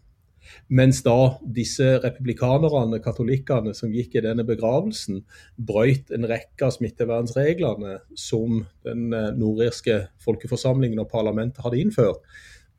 Mens 0.72 1.02
da 1.04 1.36
disse 1.44 1.98
republikanerne, 2.00 3.02
katolikkene, 3.04 3.74
som 3.76 3.92
gikk 3.92 4.16
i 4.16 4.24
denne 4.24 4.48
begravelsen, 4.48 5.26
brøyt 5.60 6.14
en 6.16 6.28
rekke 6.32 6.70
av 6.70 6.78
smittevernreglene 6.78 7.98
som 8.16 8.62
den 8.88 9.10
eh, 9.12 9.34
nordirske 9.36 10.06
folkeforsamlingen 10.24 11.04
og 11.04 11.12
parlamentet 11.12 11.68
hadde 11.68 11.84
innført 11.84 12.24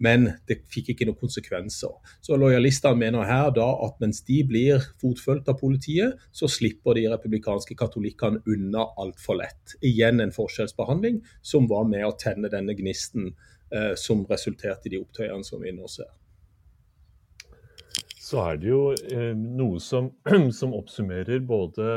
men 0.02 0.28
det 0.48 0.60
fikk 0.70 0.92
ikke 0.92 1.08
noen 1.08 1.18
konsekvenser. 1.18 1.94
Så 2.24 2.38
Lojalistene 2.38 2.98
mener 2.98 3.26
her 3.28 3.50
da 3.54 3.66
at 3.86 3.98
mens 4.02 4.22
de 4.26 4.40
blir 4.46 4.84
fotfulgt 5.02 5.50
av 5.50 5.58
politiet, 5.60 6.18
så 6.32 6.50
slipper 6.50 6.98
de 6.98 7.08
republikanske 7.10 7.76
katolikkene 7.78 8.42
unna 8.46 8.86
altfor 9.00 9.40
lett. 9.42 9.76
Igjen 9.82 10.22
en 10.22 10.34
forskjellsbehandling 10.34 11.20
som 11.42 11.68
var 11.70 11.88
med 11.90 12.06
å 12.06 12.14
tenne 12.18 12.50
denne 12.52 12.76
gnisten 12.78 13.32
eh, 13.74 13.94
som 13.98 14.24
resulterte 14.30 14.88
i 14.88 14.96
de 14.96 15.02
opptøyene 15.02 15.46
som 15.46 15.62
vi 15.62 15.74
nå 15.74 15.90
ser. 15.90 16.10
Så 18.28 18.42
er 18.44 18.58
det 18.60 18.68
jo 18.68 18.82
eh, 18.92 19.32
noe 19.34 19.80
som, 19.80 20.12
som, 20.58 20.76
oppsummerer 20.76 21.40
både 21.48 21.88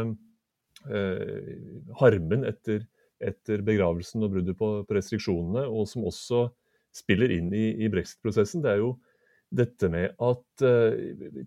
eh, 0.88 1.54
harmen 2.00 2.48
etter, 2.48 2.86
etter, 3.22 3.62
begravelsen 3.68 4.24
og 4.24 4.38
bruddet 4.38 4.58
på, 4.58 4.72
på 4.88 4.98
restriksjonene, 4.98 5.68
og 5.68 5.90
som 5.92 6.08
også 6.08 6.46
spiller 6.96 7.32
inn 7.34 7.52
i, 7.56 7.72
i 7.86 7.90
brexit-prosessen, 7.92 8.64
det 8.66 8.76
er 8.76 8.84
jo 8.84 8.96
dette 9.52 9.90
med 9.92 10.14
at 10.24 10.64
uh, 10.64 10.96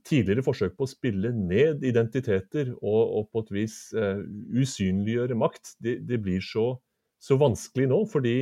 tidligere 0.05 0.45
forsøk 0.45 0.77
på 0.77 0.85
å 0.87 0.91
spille 0.91 1.33
ned 1.35 1.85
identiteter 1.89 2.75
og, 2.75 3.01
og 3.19 3.31
på 3.33 3.45
et 3.45 3.53
vis 3.59 3.77
uh, 3.97 4.21
usynliggjøre 4.53 5.39
makt, 5.41 5.77
det, 5.85 5.99
de 6.09 6.21
blir 6.21 6.45
så, 6.45 6.75
så, 7.23 7.39
vanskelig 7.41 7.89
nå. 7.91 8.03
Fordi 8.13 8.37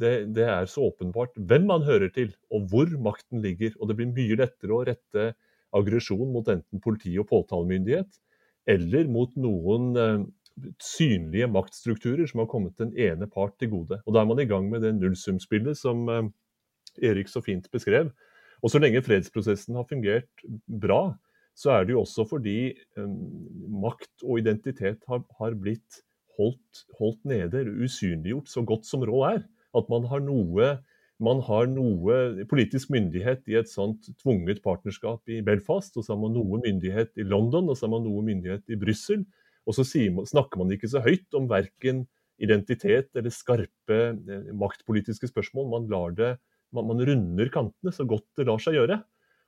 det, 0.00 0.14
det, 0.34 0.48
er 0.50 0.70
så 0.70 0.88
åpenbart 0.90 1.38
hvem 1.38 1.68
man 1.70 1.86
hører 1.86 2.10
til, 2.14 2.34
og 2.50 2.68
hvor 2.72 2.90
makten 3.06 3.44
ligger. 3.44 3.76
Og 3.78 3.90
det 3.90 4.00
blir 4.00 4.14
mye 4.14 4.40
lettere 4.42 4.74
å 4.74 4.84
rette 4.90 5.32
aggresjon 5.74 6.30
mot 6.34 6.50
enten 6.50 6.82
politi 6.82 7.14
og 7.18 7.30
påtalemyndighet, 7.30 8.18
eller 8.74 9.06
mot 9.14 9.30
noen 9.38 9.92
uh, 9.94 10.24
synlige 10.82 11.46
maktstrukturer 11.50 12.26
som 12.30 12.42
har 12.42 12.50
kommet 12.50 12.78
den 12.82 12.90
ene 12.98 13.30
part 13.30 13.54
til 13.62 13.70
gode. 13.78 14.02
Og 14.06 14.14
Da 14.14 14.22
er 14.22 14.30
man 14.30 14.42
i 14.42 14.50
gang 14.50 14.66
med 14.70 14.82
det 14.82 14.96
nullsumspillet 14.98 15.78
som 15.78 16.08
Erik 17.02 17.30
så 17.30 17.42
fint 17.44 17.66
beskrev. 17.72 18.10
Og 18.64 18.72
så 18.72 18.80
lenge 18.80 19.02
fredsprosessen 19.04 19.76
har 19.76 19.86
fungert 19.88 20.44
bra, 20.66 21.14
så 21.54 21.76
er 21.76 21.86
det 21.86 21.94
jo 21.94 22.02
også 22.02 22.24
fordi 22.26 22.74
um, 22.98 23.14
makt 23.84 24.24
og 24.24 24.40
identitet 24.40 25.04
har, 25.10 25.22
har 25.38 25.54
blitt 25.58 26.00
holdt, 26.38 26.86
holdt, 26.98 27.20
nede, 27.28 27.62
usynliggjort, 27.84 28.50
så 28.50 28.64
godt 28.66 28.88
som 28.88 29.04
råd 29.06 29.26
er. 29.28 29.44
At 29.74 29.90
man 29.90 30.08
har 30.10 30.22
noe 30.24 30.74
man 31.22 31.38
har 31.46 31.68
noe 31.70 32.44
politisk 32.50 32.90
myndighet 32.90 33.44
i 33.46 33.54
et 33.60 33.70
sånt 33.70 34.08
tvunget 34.18 34.58
partnerskap 34.64 35.22
i 35.30 35.38
Belfast, 35.46 35.94
og 35.94 36.02
så 36.02 36.12
har 36.12 36.20
man 36.24 36.34
noe 36.34 36.58
myndighet 36.64 37.14
i 37.22 37.26
London, 37.26 37.68
og 37.70 37.78
så 37.78 37.86
har 37.86 37.92
man 37.94 38.02
noe 38.08 38.24
myndighet 38.26 38.66
i 38.66 38.78
Brussel. 38.80 39.22
Og 39.64 39.78
så 39.78 39.86
man, 40.10 40.26
snakker 40.26 40.60
man 40.60 40.74
ikke 40.74 40.90
så 40.90 41.04
høyt 41.04 41.38
om 41.38 41.46
verken 41.48 42.02
identitet 42.42 43.14
eller 43.14 43.30
skarpe 43.30 44.00
eh, 44.10 44.50
maktpolitiske 44.58 45.30
spørsmål. 45.30 45.70
Man 45.70 45.86
lar 45.92 46.16
det 46.18 46.32
man, 46.74 46.88
man, 46.90 47.02
runder 47.08 47.50
kantene 47.54 47.94
så 47.94 48.06
godt 48.08 48.26
det 48.38 48.48
lar 48.48 48.62
seg 48.62 48.78
gjøre. 48.78 49.00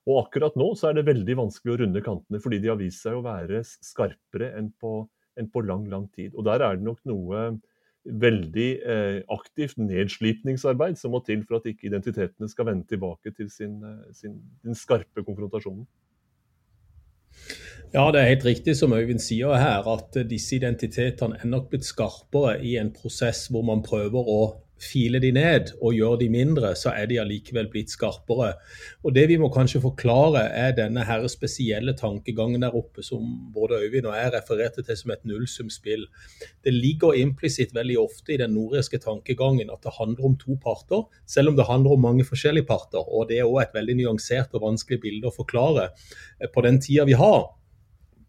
Og 0.07 0.21
akkurat 0.23 0.55
nå 0.59 0.71
så 0.79 0.91
er 0.91 0.99
det 0.99 1.09
veldig 1.09 1.35
vanskelig 1.41 1.75
å 1.75 1.79
runde 1.83 2.03
kantene, 2.05 2.41
fordi 2.43 2.61
de 2.63 2.71
har 2.71 2.79
vist 2.79 3.03
seg 3.03 3.19
å 3.19 3.25
være 3.25 3.65
skarpere 3.67 4.53
enn 4.59 4.71
på, 4.79 5.01
enn 5.39 5.49
på 5.51 5.65
lang, 5.67 5.89
lang 5.91 6.07
tid. 6.15 6.31
Og 6.37 6.47
der 6.47 6.63
er 6.63 6.79
det 6.79 6.87
nok 6.87 7.01
noe 7.11 7.49
veldig 8.07 8.69
eh, 8.87 9.21
aktivt 9.35 9.81
nedslipningsarbeid 9.83 10.99
som 10.99 11.15
må 11.15 11.23
til 11.27 11.43
for 11.47 11.59
at 11.59 11.67
ikke 11.67 11.89
identitetene 11.91 12.49
skal 12.51 12.69
vende 12.69 12.87
tilbake 12.87 13.33
til 13.35 13.51
sin, 13.51 13.81
eh, 13.83 14.13
sin, 14.15 14.37
den 14.63 14.79
skarpe 14.79 15.25
konfrontasjonen. 15.27 15.87
Ja, 17.93 18.07
det 18.13 18.21
er 18.21 18.31
helt 18.31 18.47
riktig 18.47 18.77
som 18.79 18.95
Øyvind 18.97 19.21
sier 19.23 19.59
her, 19.59 19.87
at 19.91 20.17
disse 20.31 20.57
identitetene 20.57 21.39
er 21.39 21.51
nok 21.51 21.69
blitt 21.73 21.87
skarpere 21.87 22.57
i 22.65 22.77
en 22.81 22.93
prosess 22.95 23.47
hvor 23.53 23.67
man 23.67 23.83
prøver 23.87 24.31
å 24.31 24.41
filer 24.83 25.23
de 25.23 25.31
ned 25.33 25.73
og 25.81 25.95
gjør 25.97 26.19
de 26.21 26.29
mindre, 26.33 26.73
så 26.77 26.93
er 26.93 27.09
de 27.09 27.19
allikevel 27.21 27.69
blitt 27.73 27.93
skarpere. 27.93 28.53
Og 29.05 29.15
Det 29.17 29.27
vi 29.29 29.39
må 29.41 29.49
kanskje 29.53 29.81
forklare, 29.81 30.45
er 30.53 30.75
denne 30.77 31.05
her 31.05 31.27
spesielle 31.33 31.95
tankegangen 31.97 32.63
der 32.63 32.77
oppe, 32.77 33.03
som 33.03 33.51
både 33.55 33.81
Øyvind 33.83 34.07
og 34.07 34.17
jeg 34.17 34.33
refererte 34.35 34.83
til 34.83 34.97
som 34.97 35.11
et 35.11 35.25
nullsumspill. 35.25 36.07
Det 36.65 36.75
ligger 36.75 37.17
implisitt 37.17 37.75
veldig 37.75 37.99
ofte 37.99 38.35
i 38.35 38.41
den 38.41 38.55
nordiske 38.55 38.99
tankegangen 38.99 39.71
at 39.73 39.83
det 39.83 39.97
handler 39.99 40.25
om 40.25 40.37
to 40.37 40.59
parter, 40.63 41.07
selv 41.27 41.49
om 41.49 41.57
det 41.57 41.69
handler 41.69 41.97
om 41.97 42.01
mange 42.01 42.25
forskjellige 42.25 42.67
parter. 42.67 43.01
Og 43.01 43.29
Det 43.29 43.39
er 43.39 43.49
òg 43.49 43.63
et 43.63 43.75
veldig 43.75 43.97
nyansert 43.97 44.55
og 44.55 44.63
vanskelig 44.63 45.01
bilde 45.01 45.29
å 45.29 45.35
forklare 45.35 45.91
på 46.53 46.63
den 46.63 46.81
tida 46.81 47.05
vi 47.05 47.17
har. 47.17 47.57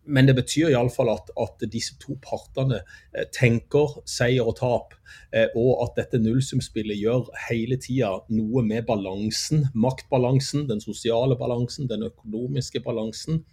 Men 0.08 0.30
det 0.30 0.38
betyr 0.38 0.72
iallfall 0.72 1.12
at, 1.12 1.32
at 1.36 1.64
disse 1.72 1.98
to 2.02 2.16
partene 2.24 2.80
eh, 2.80 3.28
tenker 3.36 3.98
seier 4.08 4.48
og 4.48 4.56
tap, 4.60 4.96
eh, 5.36 5.50
og 5.52 5.84
at 5.84 5.98
dette 6.00 6.22
nullsumspillet 6.24 7.00
gjør 7.00 7.28
hele 7.50 7.80
tida 7.84 8.14
noe 8.32 8.64
med 8.66 8.88
balansen, 8.88 9.68
maktbalansen, 9.76 10.68
den 10.72 10.84
sosiale 10.84 11.38
balansen, 11.40 11.90
den 11.92 12.08
økonomiske 12.08 12.82
balansen. 12.86 13.44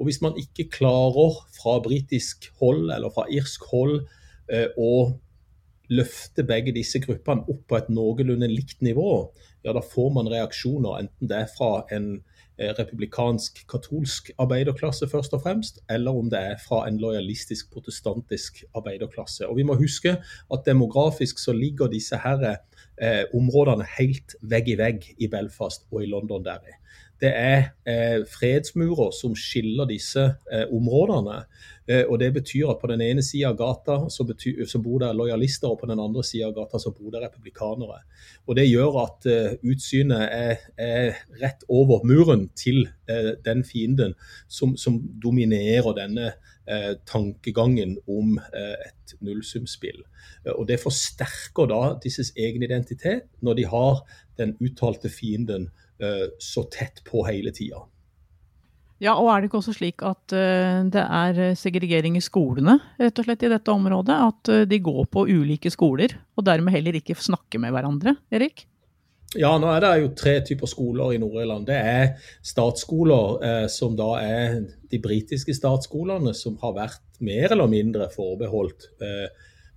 Og 0.00 0.08
hvis 0.08 0.22
man 0.24 0.38
ikke 0.40 0.70
klarer 0.72 1.42
fra 1.52 1.76
britisk 1.84 2.48
hold 2.60 2.88
eller 2.88 3.12
fra 3.12 3.26
irsk 3.28 3.68
hold 3.68 3.98
eh, 4.48 4.70
å 4.80 5.12
løfte 5.90 6.46
begge 6.46 6.72
disse 6.72 7.00
gruppene 7.02 7.44
opp 7.50 7.64
på 7.68 7.76
et 7.76 7.90
noenlunde 7.92 8.48
likt 8.48 8.80
nivå, 8.86 9.12
ja, 9.66 9.74
da 9.76 9.82
får 9.84 10.12
man 10.16 10.30
reaksjoner, 10.32 11.02
enten 11.02 11.28
det 11.28 11.42
er 11.42 11.50
fra 11.52 11.82
en 11.92 12.14
republikansk 12.60 13.62
katolsk 13.70 14.30
arbeiderklasse, 14.38 15.08
først 15.08 15.32
og 15.36 15.42
fremst, 15.42 15.80
eller 15.90 16.16
om 16.16 16.28
det 16.30 16.38
er 16.38 16.58
fra 16.60 16.82
en 16.88 16.98
lojalistisk 17.00 17.72
protestantisk 17.72 18.64
arbeiderklasse. 18.76 19.48
Og 19.48 19.56
Vi 19.56 19.62
må 19.62 19.74
huske 19.80 20.16
at 20.52 20.66
demografisk 20.66 21.38
så 21.38 21.52
ligger 21.56 21.88
disse 21.88 22.16
her 22.20 22.44
eh, 23.00 23.24
områdene 23.34 23.86
helt 23.98 24.36
vegg 24.42 24.68
i 24.68 24.76
vegg 24.78 25.08
i 25.18 25.28
Belfast 25.28 25.86
og 25.90 26.04
i 26.04 26.10
London 26.10 26.44
Derry. 26.44 26.76
Det 27.20 27.30
er 27.36 27.58
eh, 27.84 28.22
fredsmurer 28.28 29.12
som 29.12 29.34
skiller 29.36 29.88
disse 29.90 30.22
eh, 30.52 30.64
områdene. 30.72 31.42
Eh, 31.90 32.04
og 32.08 32.18
Det 32.20 32.30
betyr 32.34 32.70
at 32.70 32.78
på 32.80 32.88
den 32.88 33.00
ene 33.04 33.22
sida 33.22 33.50
av 33.50 33.56
gata 33.58 33.96
så, 34.08 34.24
betyr, 34.24 34.62
så, 34.66 34.78
bor 34.78 35.00
det 35.02 35.10
lojalister, 35.16 35.68
og 35.68 35.80
på 35.80 35.88
den 35.90 36.00
andre 36.00 36.22
sida 36.24 36.48
av 36.48 36.54
gata 36.56 36.78
så 36.78 36.92
bor 36.96 37.10
det 37.12 37.22
republikanere. 37.24 38.00
Og 38.46 38.56
Det 38.56 38.68
gjør 38.68 39.00
at 39.02 39.26
eh, 39.26 39.58
utsynet 39.72 40.22
er, 40.28 40.62
er, 40.78 41.18
rett 41.42 41.66
over 41.68 42.06
muren 42.06 42.48
til 42.54 42.86
eh, 43.10 43.34
den 43.44 43.64
fienden 43.64 44.14
som, 44.48 44.76
som 44.76 45.00
dominerer 45.22 45.92
denne 45.98 46.32
eh, 46.64 46.94
tankegangen 47.04 47.98
om 48.06 48.38
et 48.54 49.16
nullsumspill. 49.20 50.00
Og 50.56 50.66
Det 50.68 50.80
forsterker 50.80 51.68
da 51.68 51.82
disses 52.00 52.32
egen 52.36 52.62
identitet 52.62 53.28
når 53.44 53.60
de 53.60 53.68
har 53.68 54.04
den 54.38 54.56
uttalte 54.62 55.10
fienden 55.12 55.68
så 56.40 56.62
tett 56.72 57.02
på 57.04 57.24
hele 57.26 57.52
tida. 57.52 57.82
Ja, 59.00 59.14
og 59.16 59.30
er 59.32 59.40
det 59.40 59.48
ikke 59.48 59.60
også 59.62 59.72
slik 59.76 60.02
at 60.04 60.34
uh, 60.36 60.80
det 60.92 61.02
er 61.02 61.54
segregering 61.56 62.18
i 62.18 62.24
skolene 62.24 62.74
rett 63.00 63.20
og 63.20 63.24
slett 63.24 63.46
i 63.46 63.52
dette 63.52 63.72
området? 63.72 64.16
At 64.28 64.50
uh, 64.52 64.64
de 64.68 64.80
går 64.84 65.06
på 65.08 65.24
ulike 65.30 65.72
skoler, 65.72 66.18
og 66.36 66.44
dermed 66.44 66.76
heller 66.76 66.98
ikke 66.98 67.16
snakker 67.16 67.62
med 67.62 67.72
hverandre, 67.72 68.18
Erik? 68.32 68.66
Ja, 69.38 69.52
nå 69.62 69.68
er 69.70 69.84
det 69.84 69.90
jo 70.00 70.08
tre 70.18 70.32
typer 70.42 70.66
skoler 70.66 71.12
i 71.14 71.20
Nord-Irland. 71.22 71.68
Det 71.68 71.76
er 71.76 72.32
statsskoler, 72.42 73.36
eh, 73.46 73.66
som 73.70 73.94
da 73.98 74.08
er 74.18 74.56
de 74.90 74.98
britiske 75.02 75.54
statsskolene, 75.54 76.32
som 76.34 76.56
har 76.64 76.74
vært 76.74 77.04
mer 77.22 77.54
eller 77.54 77.70
mindre 77.70 78.08
forbeholdt 78.10 78.88
eh, 78.98 79.28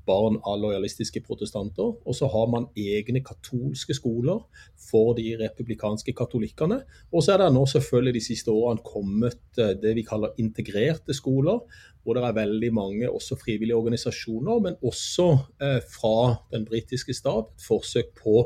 barn 0.07 0.39
av 0.43 0.59
lojalistiske 0.61 1.21
protestanter. 1.25 1.93
Og 2.03 2.17
så 2.17 2.27
har 2.31 2.49
man 2.51 2.67
egne 2.77 3.23
katolske 3.25 3.95
skoler 3.97 4.41
for 4.89 5.13
de 5.17 5.35
republikanske 5.39 6.15
katolikkene. 6.17 6.81
Og 7.13 7.23
så 7.23 7.35
er 7.35 7.43
det 7.43 7.53
nå 7.55 7.63
selvfølgelig 7.69 8.17
de 8.17 8.25
siste 8.27 8.53
årene 8.53 8.85
kommet 8.85 9.61
eh, 9.61 9.75
det 9.79 9.95
vi 9.97 10.05
kaller 10.07 10.35
integrerte 10.41 11.15
skoler, 11.15 11.63
hvor 12.03 12.17
det 12.17 12.25
er 12.27 12.35
veldig 12.35 12.73
mange 12.75 13.09
også 13.09 13.39
frivillige 13.39 13.79
organisasjoner, 13.79 14.59
men 14.67 14.79
også 14.83 15.29
eh, 15.63 15.79
fra 15.87 16.35
den 16.51 16.67
britiske 16.67 17.15
stat 17.15 17.53
et 17.53 17.67
forsøk 17.67 18.13
på 18.19 18.43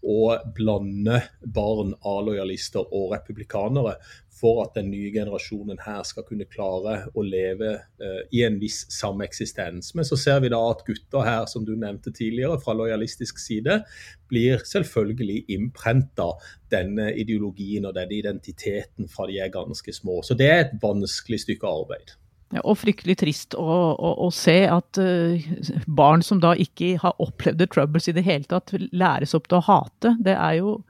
å 0.00 0.20
blande 0.56 1.20
barn 1.44 1.92
av 2.08 2.22
lojalister 2.28 2.86
og 2.86 3.10
republikanere 3.12 3.98
for 4.40 4.62
at 4.64 4.76
den 4.78 4.90
nye 4.92 5.10
generasjonen 5.12 5.80
her 5.84 6.00
skal 6.08 6.24
kunne 6.28 6.48
klare 6.48 6.96
å 7.14 7.24
leve 7.24 7.74
eh, 7.76 8.22
i 8.36 8.44
en 8.46 8.56
viss 8.60 8.82
sameksistens. 8.94 9.92
Men 9.96 10.08
så 10.08 10.18
ser 10.20 10.40
vi 10.44 10.52
da 10.52 10.60
at 10.70 10.84
gutter 10.86 11.26
her, 11.26 11.44
som 11.50 11.66
du 11.68 11.74
nevnte 11.76 12.12
tidligere, 12.16 12.60
fra 12.62 12.74
lojalistisk 12.76 13.40
side, 13.42 13.82
blir 14.30 14.64
selvfølgelig 14.66 15.44
innprenta 15.52 16.30
denne 16.72 17.10
ideologien 17.18 17.88
og 17.88 17.96
denne 17.98 18.16
identiteten 18.16 19.10
fra 19.10 19.28
de 19.28 19.40
er 19.42 19.52
ganske 19.52 19.94
små. 19.94 20.20
Så 20.26 20.38
det 20.38 20.50
er 20.50 20.64
et 20.64 20.74
vanskelig 20.82 21.42
stykke 21.44 21.70
arbeid. 21.70 22.16
Ja, 22.50 22.64
og 22.66 22.80
fryktelig 22.80 23.20
trist 23.20 23.54
å, 23.54 23.62
å, 23.94 24.08
å 24.26 24.28
se 24.34 24.64
at 24.66 24.98
uh, 24.98 25.50
barn 25.86 26.24
som 26.26 26.40
da 26.42 26.56
ikke 26.58 26.96
har 26.98 27.20
opplevd 27.22 27.62
troubles 27.70 28.10
i 28.10 28.14
det 28.16 28.24
hele 28.26 28.48
tatt, 28.50 28.72
læres 28.90 29.36
opp 29.38 29.46
til 29.50 29.60
å 29.60 29.66
hate. 29.68 30.16
Det 30.18 30.34
er 30.34 30.58
jo 30.58 30.80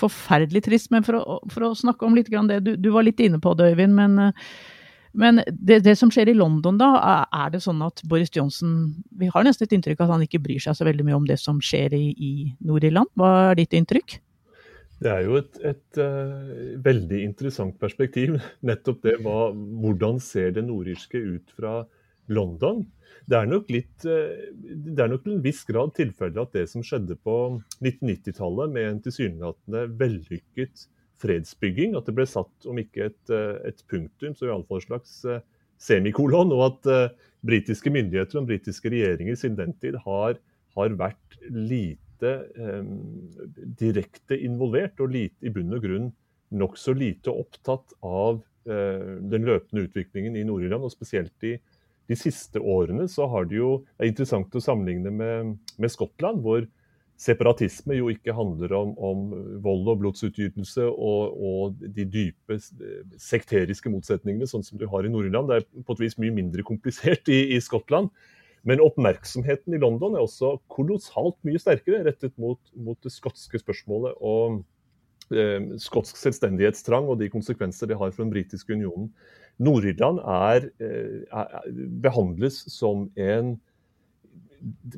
forferdelig 0.00 0.64
trist. 0.66 0.90
Men 0.94 1.06
for 1.06 1.18
å, 1.18 1.38
for 1.52 1.68
å 1.68 1.74
snakke 1.76 2.06
om 2.06 2.16
litt 2.16 2.30
det, 2.30 2.62
du, 2.64 2.74
du, 2.76 2.90
var 2.94 3.06
litt 3.06 3.20
inne 3.22 3.40
på 3.42 3.54
det, 3.58 3.72
Øyvind. 3.74 3.96
men 3.96 4.18
uh, 4.28 4.48
men 5.16 5.40
det, 5.48 5.80
det, 5.86 5.94
som 5.96 6.10
skjer 6.12 6.28
i 6.28 6.36
London 6.36 6.76
da, 6.76 6.90
er 7.32 7.54
det 7.54 7.62
sånn 7.64 7.80
at 7.86 8.02
Boris 8.04 8.28
Johnson 8.34 8.92
Vi 9.16 9.30
har 9.32 9.46
nesten 9.46 9.64
et 9.64 9.72
inntrykk 9.72 10.02
av 10.02 10.10
at 10.10 10.18
han 10.18 10.26
ikke 10.26 10.42
bryr 10.44 10.60
seg 10.60 10.76
så 10.76 10.84
veldig 10.84 11.06
mye 11.08 11.16
om 11.16 11.28
det 11.28 11.38
som 11.40 11.60
skjer 11.64 11.94
i, 11.96 12.04
i 12.12 12.32
Nord-Irland. 12.68 13.08
Hva 13.16 13.30
er 13.48 13.60
ditt 13.62 13.76
inntrykk? 13.78 14.18
Det 15.00 15.12
er 15.12 15.24
jo 15.26 15.38
et, 15.40 15.56
et 15.64 16.00
uh, 16.00 16.76
veldig 16.84 17.22
interessant 17.24 17.76
perspektiv. 17.80 18.36
Nettopp 18.68 19.02
det. 19.08 19.16
Hva, 19.24 19.50
hvordan 19.54 20.20
ser 20.24 20.52
det 20.56 20.66
nordirske 20.68 21.20
ut 21.20 21.56
fra 21.56 21.78
London? 22.32 22.84
Det 23.26 23.38
er 23.38 23.48
nok 23.50 23.70
litt 23.74 24.04
uh, 24.06 24.34
Det 24.60 25.02
er 25.02 25.10
nok 25.10 25.24
til 25.24 25.36
en 25.36 25.44
viss 25.44 25.64
grad 25.68 25.94
tilfelle 25.96 26.42
at 26.42 26.54
det 26.54 26.66
som 26.70 26.84
skjedde 26.86 27.18
på 27.26 27.36
1990-tallet, 27.80 28.74
med 28.74 28.90
en 28.90 29.02
tilsynelatende 29.04 29.86
vellykket 30.00 30.86
fredsbygging, 31.22 31.94
at 31.96 32.08
det 32.08 32.16
ble 32.16 32.26
satt 32.28 32.68
om 32.68 32.78
ikke 32.82 33.10
et, 33.10 33.22
uh, 33.32 33.56
et 33.66 33.80
punktum, 33.90 34.36
så 34.36 34.50
iallfall 34.50 34.82
et 34.82 34.90
slags 34.90 35.20
semikolon, 35.82 36.54
og 36.56 36.62
at 36.70 37.14
britiske 37.46 37.92
myndigheter 37.92 38.40
og 38.40 38.48
britiske 38.50 38.90
regjeringer 38.92 39.38
siden 39.38 39.58
den 39.58 39.74
tid 39.80 39.98
har, 40.04 40.38
har 40.76 40.98
vært 40.98 41.38
lite 41.50 42.32
eh, 42.56 42.90
direkte 43.80 44.38
involvert 44.46 45.00
og 45.04 45.12
lite, 45.14 45.38
i 45.46 45.52
bunn 45.52 45.76
og 45.76 45.84
grunn 45.84 46.10
nokså 46.56 46.94
lite 46.96 47.32
opptatt 47.32 47.96
av 48.06 48.40
eh, 48.68 49.16
den 49.32 49.46
løpende 49.48 49.86
utviklingen 49.88 50.38
i 50.38 50.44
Nord-Irland. 50.46 50.86
Og 50.86 50.94
spesielt 50.94 51.46
i 51.46 51.56
de 52.06 52.16
siste 52.18 52.62
årene 52.62 53.08
så 53.10 53.26
har 53.30 53.48
det 53.50 53.58
jo 53.58 53.70
Det 53.96 54.04
er 54.04 54.12
interessant 54.12 54.54
å 54.54 54.62
sammenligne 54.62 55.10
med, 55.10 55.56
med 55.76 55.92
Skottland, 55.92 56.42
hvor 56.44 56.66
separatisme 57.16 57.96
jo 57.96 58.10
ikke 58.12 58.34
handler 58.36 58.74
om, 58.76 58.92
om 59.00 59.20
vold 59.64 59.88
og 59.88 60.02
blodsutgytelse 60.02 60.84
og, 60.84 61.36
og, 61.40 61.78
de 61.96 62.04
dype 62.12 62.58
sekteriske 62.60 63.90
motsetningene, 63.92 64.48
sånn 64.48 64.64
som 64.66 64.76
du 64.78 64.84
har 64.92 65.06
i 65.06 65.12
Nord-Irland. 65.12 65.48
Det 65.48 65.62
er 65.62 65.86
på 65.86 65.96
et 65.96 66.02
vis 66.04 66.18
mye 66.20 66.34
mindre 66.36 66.64
komplisert 66.66 67.30
i, 67.32 67.40
i 67.56 67.60
Skottland. 67.64 68.12
Men 68.66 68.82
oppmerksomheten 68.82 69.76
i 69.76 69.80
London 69.80 70.16
er 70.16 70.26
også 70.26 70.56
kolossalt 70.72 71.38
mye 71.46 71.60
sterkere 71.62 72.02
rettet 72.04 72.34
mot, 72.42 72.60
mot 72.74 72.98
det 73.04 73.14
skotske 73.14 73.60
spørsmålet 73.62 74.18
og 74.26 74.60
eh, 75.32 75.72
skotsk 75.80 76.18
selvstendighetstrang 76.18 77.08
og 77.08 77.20
de 77.22 77.30
konsekvenser 77.32 77.88
det 77.88 77.98
har 78.00 78.10
for 78.10 78.26
den 78.26 78.34
britiske 78.34 78.74
unionen. 78.74 79.12
Nord-Irland 79.62 80.20
er, 80.20 80.68
eh, 80.82 81.22
er, 81.30 81.70
behandles 82.02 82.62
som 82.72 83.08
en 83.16 83.56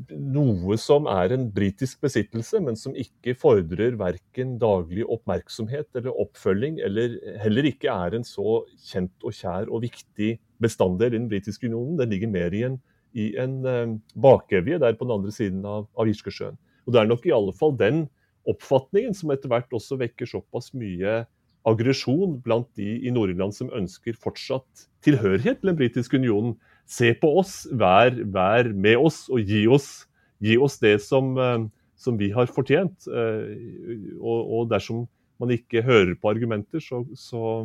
noe 0.09 0.77
som 0.81 1.09
er 1.11 1.35
en 1.35 1.49
britisk 1.53 2.01
besittelse, 2.01 2.61
men 2.63 2.77
som 2.79 2.95
ikke 2.97 3.35
fordrer 3.37 3.99
verken 4.01 4.55
daglig 4.63 5.05
oppmerksomhet 5.05 5.99
eller 5.99 6.15
oppfølging, 6.25 6.79
eller 6.87 7.19
heller 7.43 7.69
ikke 7.69 7.91
er 7.93 8.17
en 8.17 8.25
så 8.25 8.63
kjent 8.87 9.27
og 9.27 9.35
kjær 9.37 9.69
og 9.69 9.83
viktig 9.85 10.37
bestanddel 10.63 11.13
i 11.13 11.19
den 11.19 11.29
britiske 11.31 11.69
unionen. 11.69 11.99
Den 12.01 12.15
ligger 12.15 12.33
mer 12.33 12.55
i 12.55 12.65
en 12.71 12.79
i 13.17 13.33
en 13.41 13.59
eh, 13.67 13.97
bakevje 14.21 14.79
der 14.83 14.97
på 14.97 15.07
den 15.07 15.17
andre 15.17 15.33
siden 15.35 15.65
av, 15.67 15.89
av 15.99 16.11
Irskesjøen. 16.11 16.59
Og 16.87 16.95
Det 16.95 17.01
er 17.01 17.11
nok 17.11 17.27
i 17.27 17.35
alle 17.35 17.55
fall 17.57 17.75
den 17.79 18.07
oppfatningen 18.49 19.17
som 19.17 19.33
etter 19.33 19.51
hvert 19.53 19.75
også 19.77 19.99
vekker 20.01 20.29
såpass 20.29 20.73
mye 20.77 21.23
aggresjon 21.69 22.39
blant 22.45 22.69
de 22.79 22.97
i 23.07 23.13
Nord-Irland 23.15 23.55
som 23.57 23.71
ønsker 23.77 24.17
fortsatt 24.19 24.89
tilhørighet 25.05 25.61
til 25.61 25.71
den 25.71 25.79
britiske 25.79 26.19
unionen. 26.19 26.57
Se 26.89 27.13
på 27.21 27.31
oss, 27.41 27.63
vær, 27.71 28.15
vær 28.33 28.71
med 28.73 28.99
oss 29.01 29.27
og 29.33 29.45
gi 29.45 29.67
oss, 29.71 30.09
gi 30.45 30.57
oss 30.61 30.79
det 30.83 30.97
som, 31.05 31.35
eh, 31.39 31.67
som, 32.01 32.19
vi 32.21 32.31
har 32.35 32.51
fortjent. 32.51 33.09
Eh, 33.09 34.13
og, 34.19 34.39
og, 34.41 34.69
dersom 34.73 35.07
man 35.39 35.55
ikke 35.55 35.85
hører 35.87 36.17
på 36.19 36.33
argumenter, 36.33 36.83
så, 36.83 37.05
så 37.15 37.65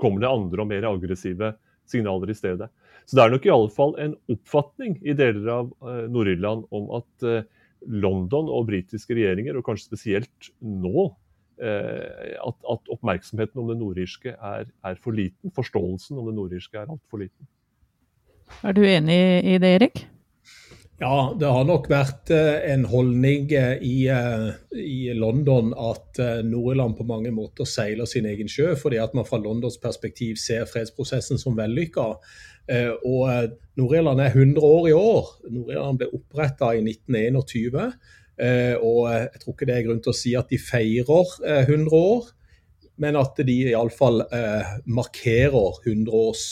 kommer 0.00 0.24
det 0.24 0.32
andre 0.32 0.64
og 0.64 0.70
mer 0.70 0.88
aggressive 0.90 1.54
signaler 1.88 2.32
i 2.32 2.36
stedet. 2.36 2.70
Så 3.04 3.16
det 3.16 3.24
er 3.24 3.34
nok 3.34 3.46
i 3.46 3.52
alle 3.52 3.72
fall 3.72 3.98
en 4.00 4.16
oppfatning 4.32 4.96
i 5.04 5.14
deler 5.16 5.48
av 5.52 5.68
uh, 5.84 6.06
Nord-Irland 6.08 6.64
om 6.72 6.86
at 6.96 7.26
London 7.84 8.48
og 8.48 8.68
britiske 8.70 9.16
regjeringer, 9.16 9.58
og 9.58 9.66
kanskje 9.66 9.90
spesielt 9.90 10.50
nå, 10.60 11.10
at, 11.60 12.56
at, 12.70 12.88
oppmerksomheten 12.90 13.60
om 13.62 13.68
det 13.70 13.76
nordirske 13.78 14.34
er, 14.34 14.70
er, 14.84 14.96
for 15.02 15.16
liten. 15.16 15.52
Forståelsen 15.54 16.18
om 16.18 16.30
det 16.30 16.34
nordirske 16.38 16.80
er 16.80 16.90
altfor 16.90 17.22
liten. 17.22 17.46
Er 18.64 18.74
du 18.76 18.82
enig 18.84 19.18
i 19.46 19.58
det, 19.62 19.70
Erik? 19.78 20.02
Ja, 21.00 21.34
det 21.38 21.50
har 21.50 21.64
nok 21.66 21.88
vært 21.90 22.30
en 22.30 22.84
holdning 22.86 23.48
i, 23.82 23.96
i 24.78 24.98
London 25.18 25.72
at 25.74 26.20
Nord-Irland 26.46 26.94
på 26.98 27.06
mange 27.08 27.32
måter 27.34 27.66
seiler 27.68 28.06
sin 28.08 28.28
egen 28.30 28.50
sjø, 28.50 28.72
fordi 28.78 29.00
at 29.02 29.14
man 29.16 29.26
fra 29.26 29.40
Londons 29.42 29.78
perspektiv 29.82 30.38
ser 30.40 30.68
fredsprosessen 30.70 31.40
som 31.40 31.58
vellykka. 31.58 32.12
Eh, 32.70 32.92
og 33.04 33.28
eh, 33.28 33.50
Nord-Irland 33.76 34.20
er 34.24 34.32
100 34.32 34.64
år 34.64 34.88
i 34.88 34.96
år. 34.96 35.32
Nord-Irland 35.52 36.00
ble 36.00 36.10
oppretta 36.16 36.72
i 36.72 36.80
1921. 36.84 37.90
Eh, 38.40 38.74
og 38.78 39.10
jeg 39.12 39.42
tror 39.42 39.54
ikke 39.54 39.68
det 39.68 39.76
er 39.76 39.86
grunn 39.86 40.02
til 40.04 40.14
å 40.14 40.18
si 40.18 40.34
at 40.38 40.50
de 40.50 40.58
feirer 40.58 41.34
100 41.64 41.94
år, 41.94 42.30
men 43.02 43.18
at 43.18 43.40
de 43.46 43.56
iallfall 43.72 44.22
markerer 44.86 45.80
100-års 45.82 46.44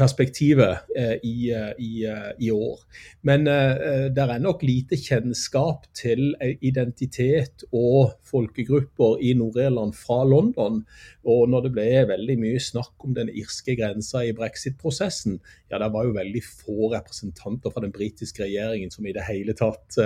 perspektivet 0.00 0.90
eh, 0.96 1.16
i, 1.22 1.50
eh, 1.52 1.72
i, 1.78 2.04
eh, 2.08 2.30
i, 2.38 2.50
år. 2.50 2.80
Men 3.26 3.44
det 3.44 4.22
er 4.22 4.40
nok 4.40 4.62
lite 4.64 4.96
kjennskap 4.96 5.86
til 5.96 6.32
identitet 6.64 7.64
og 7.68 8.14
folkegrupper 8.26 9.20
i 9.24 9.34
Nord-Irland 9.36 9.92
fra 9.98 10.22
London. 10.24 10.80
Og 11.28 11.50
når 11.52 11.66
det 11.66 11.72
ble 11.76 11.88
veldig 12.08 12.36
mye 12.40 12.60
snakk 12.62 13.04
om 13.04 13.14
den 13.16 13.28
irske 13.28 13.76
grensa 13.76 14.22
i 14.24 14.32
brexit-prosessen, 14.36 15.36
ja, 15.70 15.78
det 15.82 15.90
var 15.92 16.08
jo 16.08 16.16
veldig 16.16 16.42
få 16.46 16.90
representanter 16.94 17.72
fra 17.72 17.84
den 17.84 17.92
britiske 17.94 18.46
regjeringen 18.46 18.92
som 18.92 19.06
i 19.06 19.14
det 19.14 19.26
hele 19.28 19.54
tatt 19.58 19.98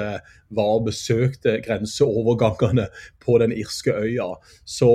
var 0.55 0.83
besøkte 0.85 1.57
grenseovergangene 1.65 2.89
på 3.23 3.39
den 3.43 3.55
irske 3.55 3.95
øya. 3.95 4.33
Så 4.67 4.91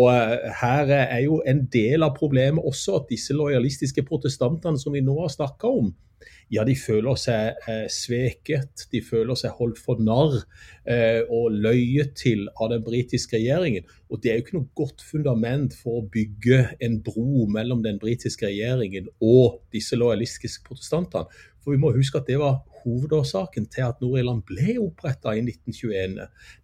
her 0.62 0.92
er 1.00 1.24
jo 1.24 1.40
en 1.48 1.64
del 1.72 2.06
av 2.06 2.18
problemet 2.20 2.68
også 2.68 3.00
at 3.00 3.10
disse 3.10 3.34
lojalistiske 3.36 4.04
protestantene 4.06 4.80
som 4.82 4.89
vi 4.94 5.04
nå 5.06 5.16
har 5.22 5.34
snakka 5.34 5.72
om, 5.82 5.92
ja, 6.52 6.64
de 6.66 6.74
føler 6.76 7.18
seg 7.20 7.60
eh, 7.70 7.86
sveket, 7.94 8.86
de 8.92 9.02
føler 9.06 9.38
seg 9.40 9.54
holdt 9.60 9.80
for 9.80 10.02
narr 10.02 10.40
eh, 10.90 11.22
og 11.30 11.54
løyet 11.54 12.16
til 12.20 12.48
av 12.58 12.72
den 12.74 12.84
britiske 12.86 13.38
regjeringen. 13.38 13.86
Og 14.10 14.22
Det 14.22 14.32
er 14.32 14.40
jo 14.40 14.46
ikke 14.46 14.58
noe 14.58 14.80
godt 14.82 15.06
fundament 15.06 15.78
for 15.78 16.00
å 16.00 16.08
bygge 16.12 16.64
en 16.86 16.98
bro 17.06 17.46
mellom 17.54 17.84
den 17.86 18.02
britiske 18.02 18.50
regjeringen 18.50 19.12
og 19.22 19.62
disse 19.76 20.00
lojalistiske 20.00 20.66
protestantene. 20.66 21.30
For 21.60 21.76
vi 21.76 21.82
må 21.82 21.94
huske 21.94 22.18
at 22.18 22.30
det 22.30 22.40
var 22.42 22.64
hovedårsaken 22.80 23.68
til 23.70 23.86
at 23.90 24.00
Nord-Irland 24.02 24.46
ble 24.48 24.78
oppretta 24.82 25.36
i 25.36 25.44
1921. 25.44 26.18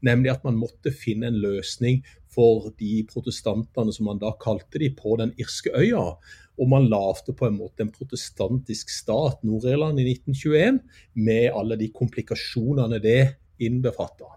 Nemlig 0.07 0.31
at 0.31 0.45
man 0.47 0.57
måtte 0.57 0.93
finne 0.95 1.29
en 1.29 1.41
løsning 1.43 2.01
for 2.35 2.71
de 2.79 3.03
protestantene 3.11 3.93
som 3.95 4.09
man 4.09 4.21
da 4.23 4.33
kalte 4.41 4.81
de 4.81 4.89
på 4.95 5.17
den 5.21 5.35
irske 5.41 5.71
øya. 5.75 6.15
Og 6.55 6.69
man 6.71 6.87
lagde 6.91 7.35
på 7.35 7.49
en 7.49 7.57
måte 7.57 7.83
en 7.83 7.91
protestantisk 7.91 8.93
stat, 8.93 9.41
Nord-Irland, 9.43 9.99
i 9.99 10.07
1921, 10.13 10.79
med 11.27 11.49
alle 11.51 11.77
de 11.79 11.91
komplikasjonene 11.91 13.01
det 13.03 13.19
innbefatta. 13.63 14.35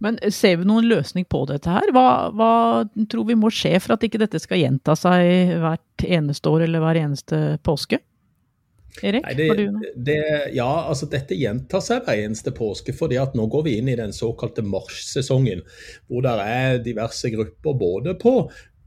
Men 0.00 0.16
ser 0.32 0.56
vi 0.60 0.68
noen 0.68 0.88
løsning 0.88 1.26
på 1.28 1.42
dette 1.50 1.68
her? 1.68 1.90
Hva, 1.92 2.32
hva, 2.32 2.52
tror 3.12 3.26
vi 3.28 3.36
må 3.36 3.50
skje 3.52 3.74
for 3.84 3.96
at 3.96 4.06
ikke 4.06 4.22
dette 4.22 4.40
skal 4.40 4.62
gjenta 4.62 4.96
seg 4.96 5.58
hvert 5.60 6.06
eneste 6.06 6.52
år 6.52 6.64
eller 6.64 6.84
hver 6.84 7.00
eneste 7.02 7.40
påske? 7.66 8.00
Erik, 9.06 9.22
Nei, 9.22 9.34
det, 9.38 9.92
det, 9.94 10.22
ja, 10.56 10.68
altså 10.90 11.06
dette 11.12 11.36
gjentar 11.38 11.82
seg 11.84 12.02
hver 12.04 12.24
eneste 12.24 12.50
påske. 12.56 12.92
fordi 12.96 13.20
at 13.20 13.36
nå 13.38 13.46
går 13.52 13.62
vi 13.68 13.76
inn 13.78 13.92
i 13.92 13.98
den 14.00 14.12
såkalte 14.16 14.64
marsjsesongen. 14.66 15.62
Hvor 16.08 16.24
det 16.26 16.32
er 16.42 16.80
diverse 16.82 17.30
grupper 17.30 17.76
både 17.78 18.16
på 18.18 18.34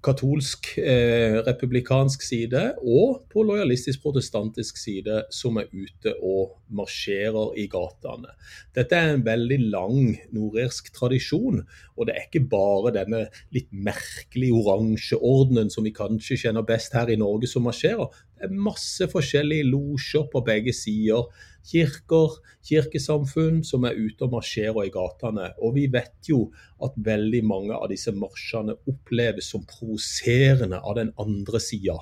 katolsk 0.04 0.74
eh, 0.82 1.38
republikansk 1.46 2.24
side 2.26 2.62
og 2.82 3.24
på 3.32 3.44
lojalistisk 3.48 4.04
protestantisk 4.04 4.78
side 4.82 5.22
som 5.34 5.58
er 5.62 5.70
ute 5.72 6.16
og 6.20 6.58
marsjerer 6.76 7.56
i 7.62 7.68
gatene. 7.72 8.34
Dette 8.76 9.00
er 9.00 9.13
en 9.13 9.26
veldig 9.26 9.60
lang 9.74 10.18
nordirsk 10.36 10.92
tradisjon, 10.96 11.63
og 11.96 12.10
det 12.10 12.18
er 12.18 12.28
ikke 12.28 12.46
bare 12.52 12.94
denne 12.98 13.26
litt 13.56 13.72
merkelige 13.72 14.60
oransje 14.60 15.20
ordenen 15.20 15.72
som 15.74 15.88
vi 15.88 15.96
kanskje 15.96 16.42
kjenner 16.46 16.68
best 16.68 16.98
her 16.98 17.12
i 17.13 17.20
Norge 17.20 17.50
som 17.50 17.66
marsjerer. 17.68 18.12
Masse 18.51 19.08
forskjellige 19.12 19.69
losjer 19.69 20.27
på 20.32 20.43
begge 20.45 20.73
sider 20.75 21.29
kirker, 21.67 22.38
kirkesamfunn 22.67 23.62
som 23.65 23.86
er 23.88 23.97
ute 23.97 24.25
og 24.25 24.36
marsjerer 24.36 24.88
i 24.88 24.91
gatene. 24.93 25.49
Og 25.63 25.75
vi 25.77 25.88
vet 25.91 26.29
jo 26.29 26.47
at 26.84 26.95
veldig 27.06 27.43
mange 27.47 27.75
av 27.77 27.89
disse 27.91 28.12
marsjene 28.15 28.75
oppleves 28.89 29.51
som 29.53 29.65
provoserende 29.69 30.82
av 30.82 30.97
den 30.99 31.13
andre 31.21 31.62
sida. 31.63 31.97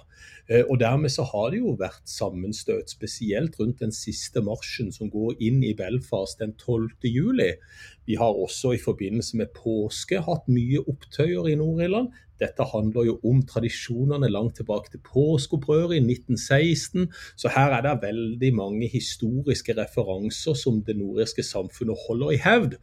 Eh, 0.50 0.64
og 0.66 0.80
dermed 0.82 1.14
så 1.14 1.26
har 1.30 1.52
det 1.54 1.62
jo 1.62 1.76
vært 1.80 2.10
sammenstøt, 2.10 2.92
spesielt 2.94 3.60
rundt 3.62 3.84
den 3.84 3.94
siste 3.96 4.42
marsjen 4.46 4.92
som 4.94 5.12
går 5.14 5.38
inn 5.44 5.62
i 5.66 5.76
Belfast 5.78 6.42
den 6.42 6.56
12. 6.58 7.08
juli. 7.08 7.54
Vi 8.10 8.18
har 8.20 8.34
også 8.34 8.74
i 8.76 8.82
forbindelse 8.82 9.38
med 9.40 9.54
påske 9.56 10.24
hatt 10.26 10.50
mye 10.52 10.82
opptøyer 10.90 11.52
i 11.52 11.58
Nord-Irland. 11.60 12.12
Dette 12.42 12.66
handler 12.66 13.06
jo 13.06 13.18
om 13.28 13.44
tradisjonene 13.46 14.30
langt 14.32 14.58
tilbake 14.58 14.90
til 14.90 15.04
påskeopprøret 15.06 16.00
i 16.00 16.02
1916. 16.02 17.08
Så 17.38 17.52
her 17.54 17.76
er 17.78 17.86
det 17.86 18.00
veldig 18.02 18.52
mange 18.58 18.90
historiske 18.90 19.76
referanser 19.78 20.58
som 20.58 20.82
det 20.88 20.98
nordirske 20.98 21.46
samfunnet 21.46 22.08
holder 22.08 22.34
i 22.34 22.40
hevd. 22.42 22.78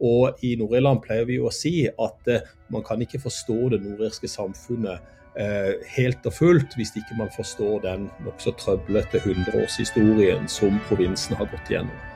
Og 0.00 0.38
i 0.46 0.54
Nord-Irland 0.56 1.02
pleier 1.04 1.26
vi 1.28 1.40
jo 1.40 1.48
å 1.50 1.54
si 1.54 1.88
at 1.88 2.30
eh, 2.30 2.46
man 2.72 2.84
kan 2.86 3.02
ikke 3.02 3.20
forstå 3.20 3.74
det 3.74 3.82
nordirske 3.82 4.30
samfunnet 4.30 5.02
eh, 5.36 5.74
helt 5.96 6.24
og 6.24 6.36
fullt 6.38 6.76
hvis 6.78 6.94
ikke 6.96 7.18
man 7.18 7.32
forstår 7.34 7.82
den 7.84 8.06
nokså 8.24 8.54
trøblete 8.62 9.20
hundreårshistorien 9.26 10.48
som 10.48 10.78
provinsen 10.88 11.36
har 11.36 11.50
gått 11.52 11.74
gjennom. 11.74 12.06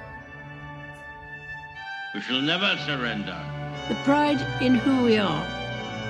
We 2.15 2.23
shall 2.23 2.41
never 2.41 2.79
surrender. 2.87 3.37
The 3.89 3.99
pride 4.07 4.41
in 4.63 4.77
who 4.77 5.05
we 5.05 5.19
are 5.19 5.64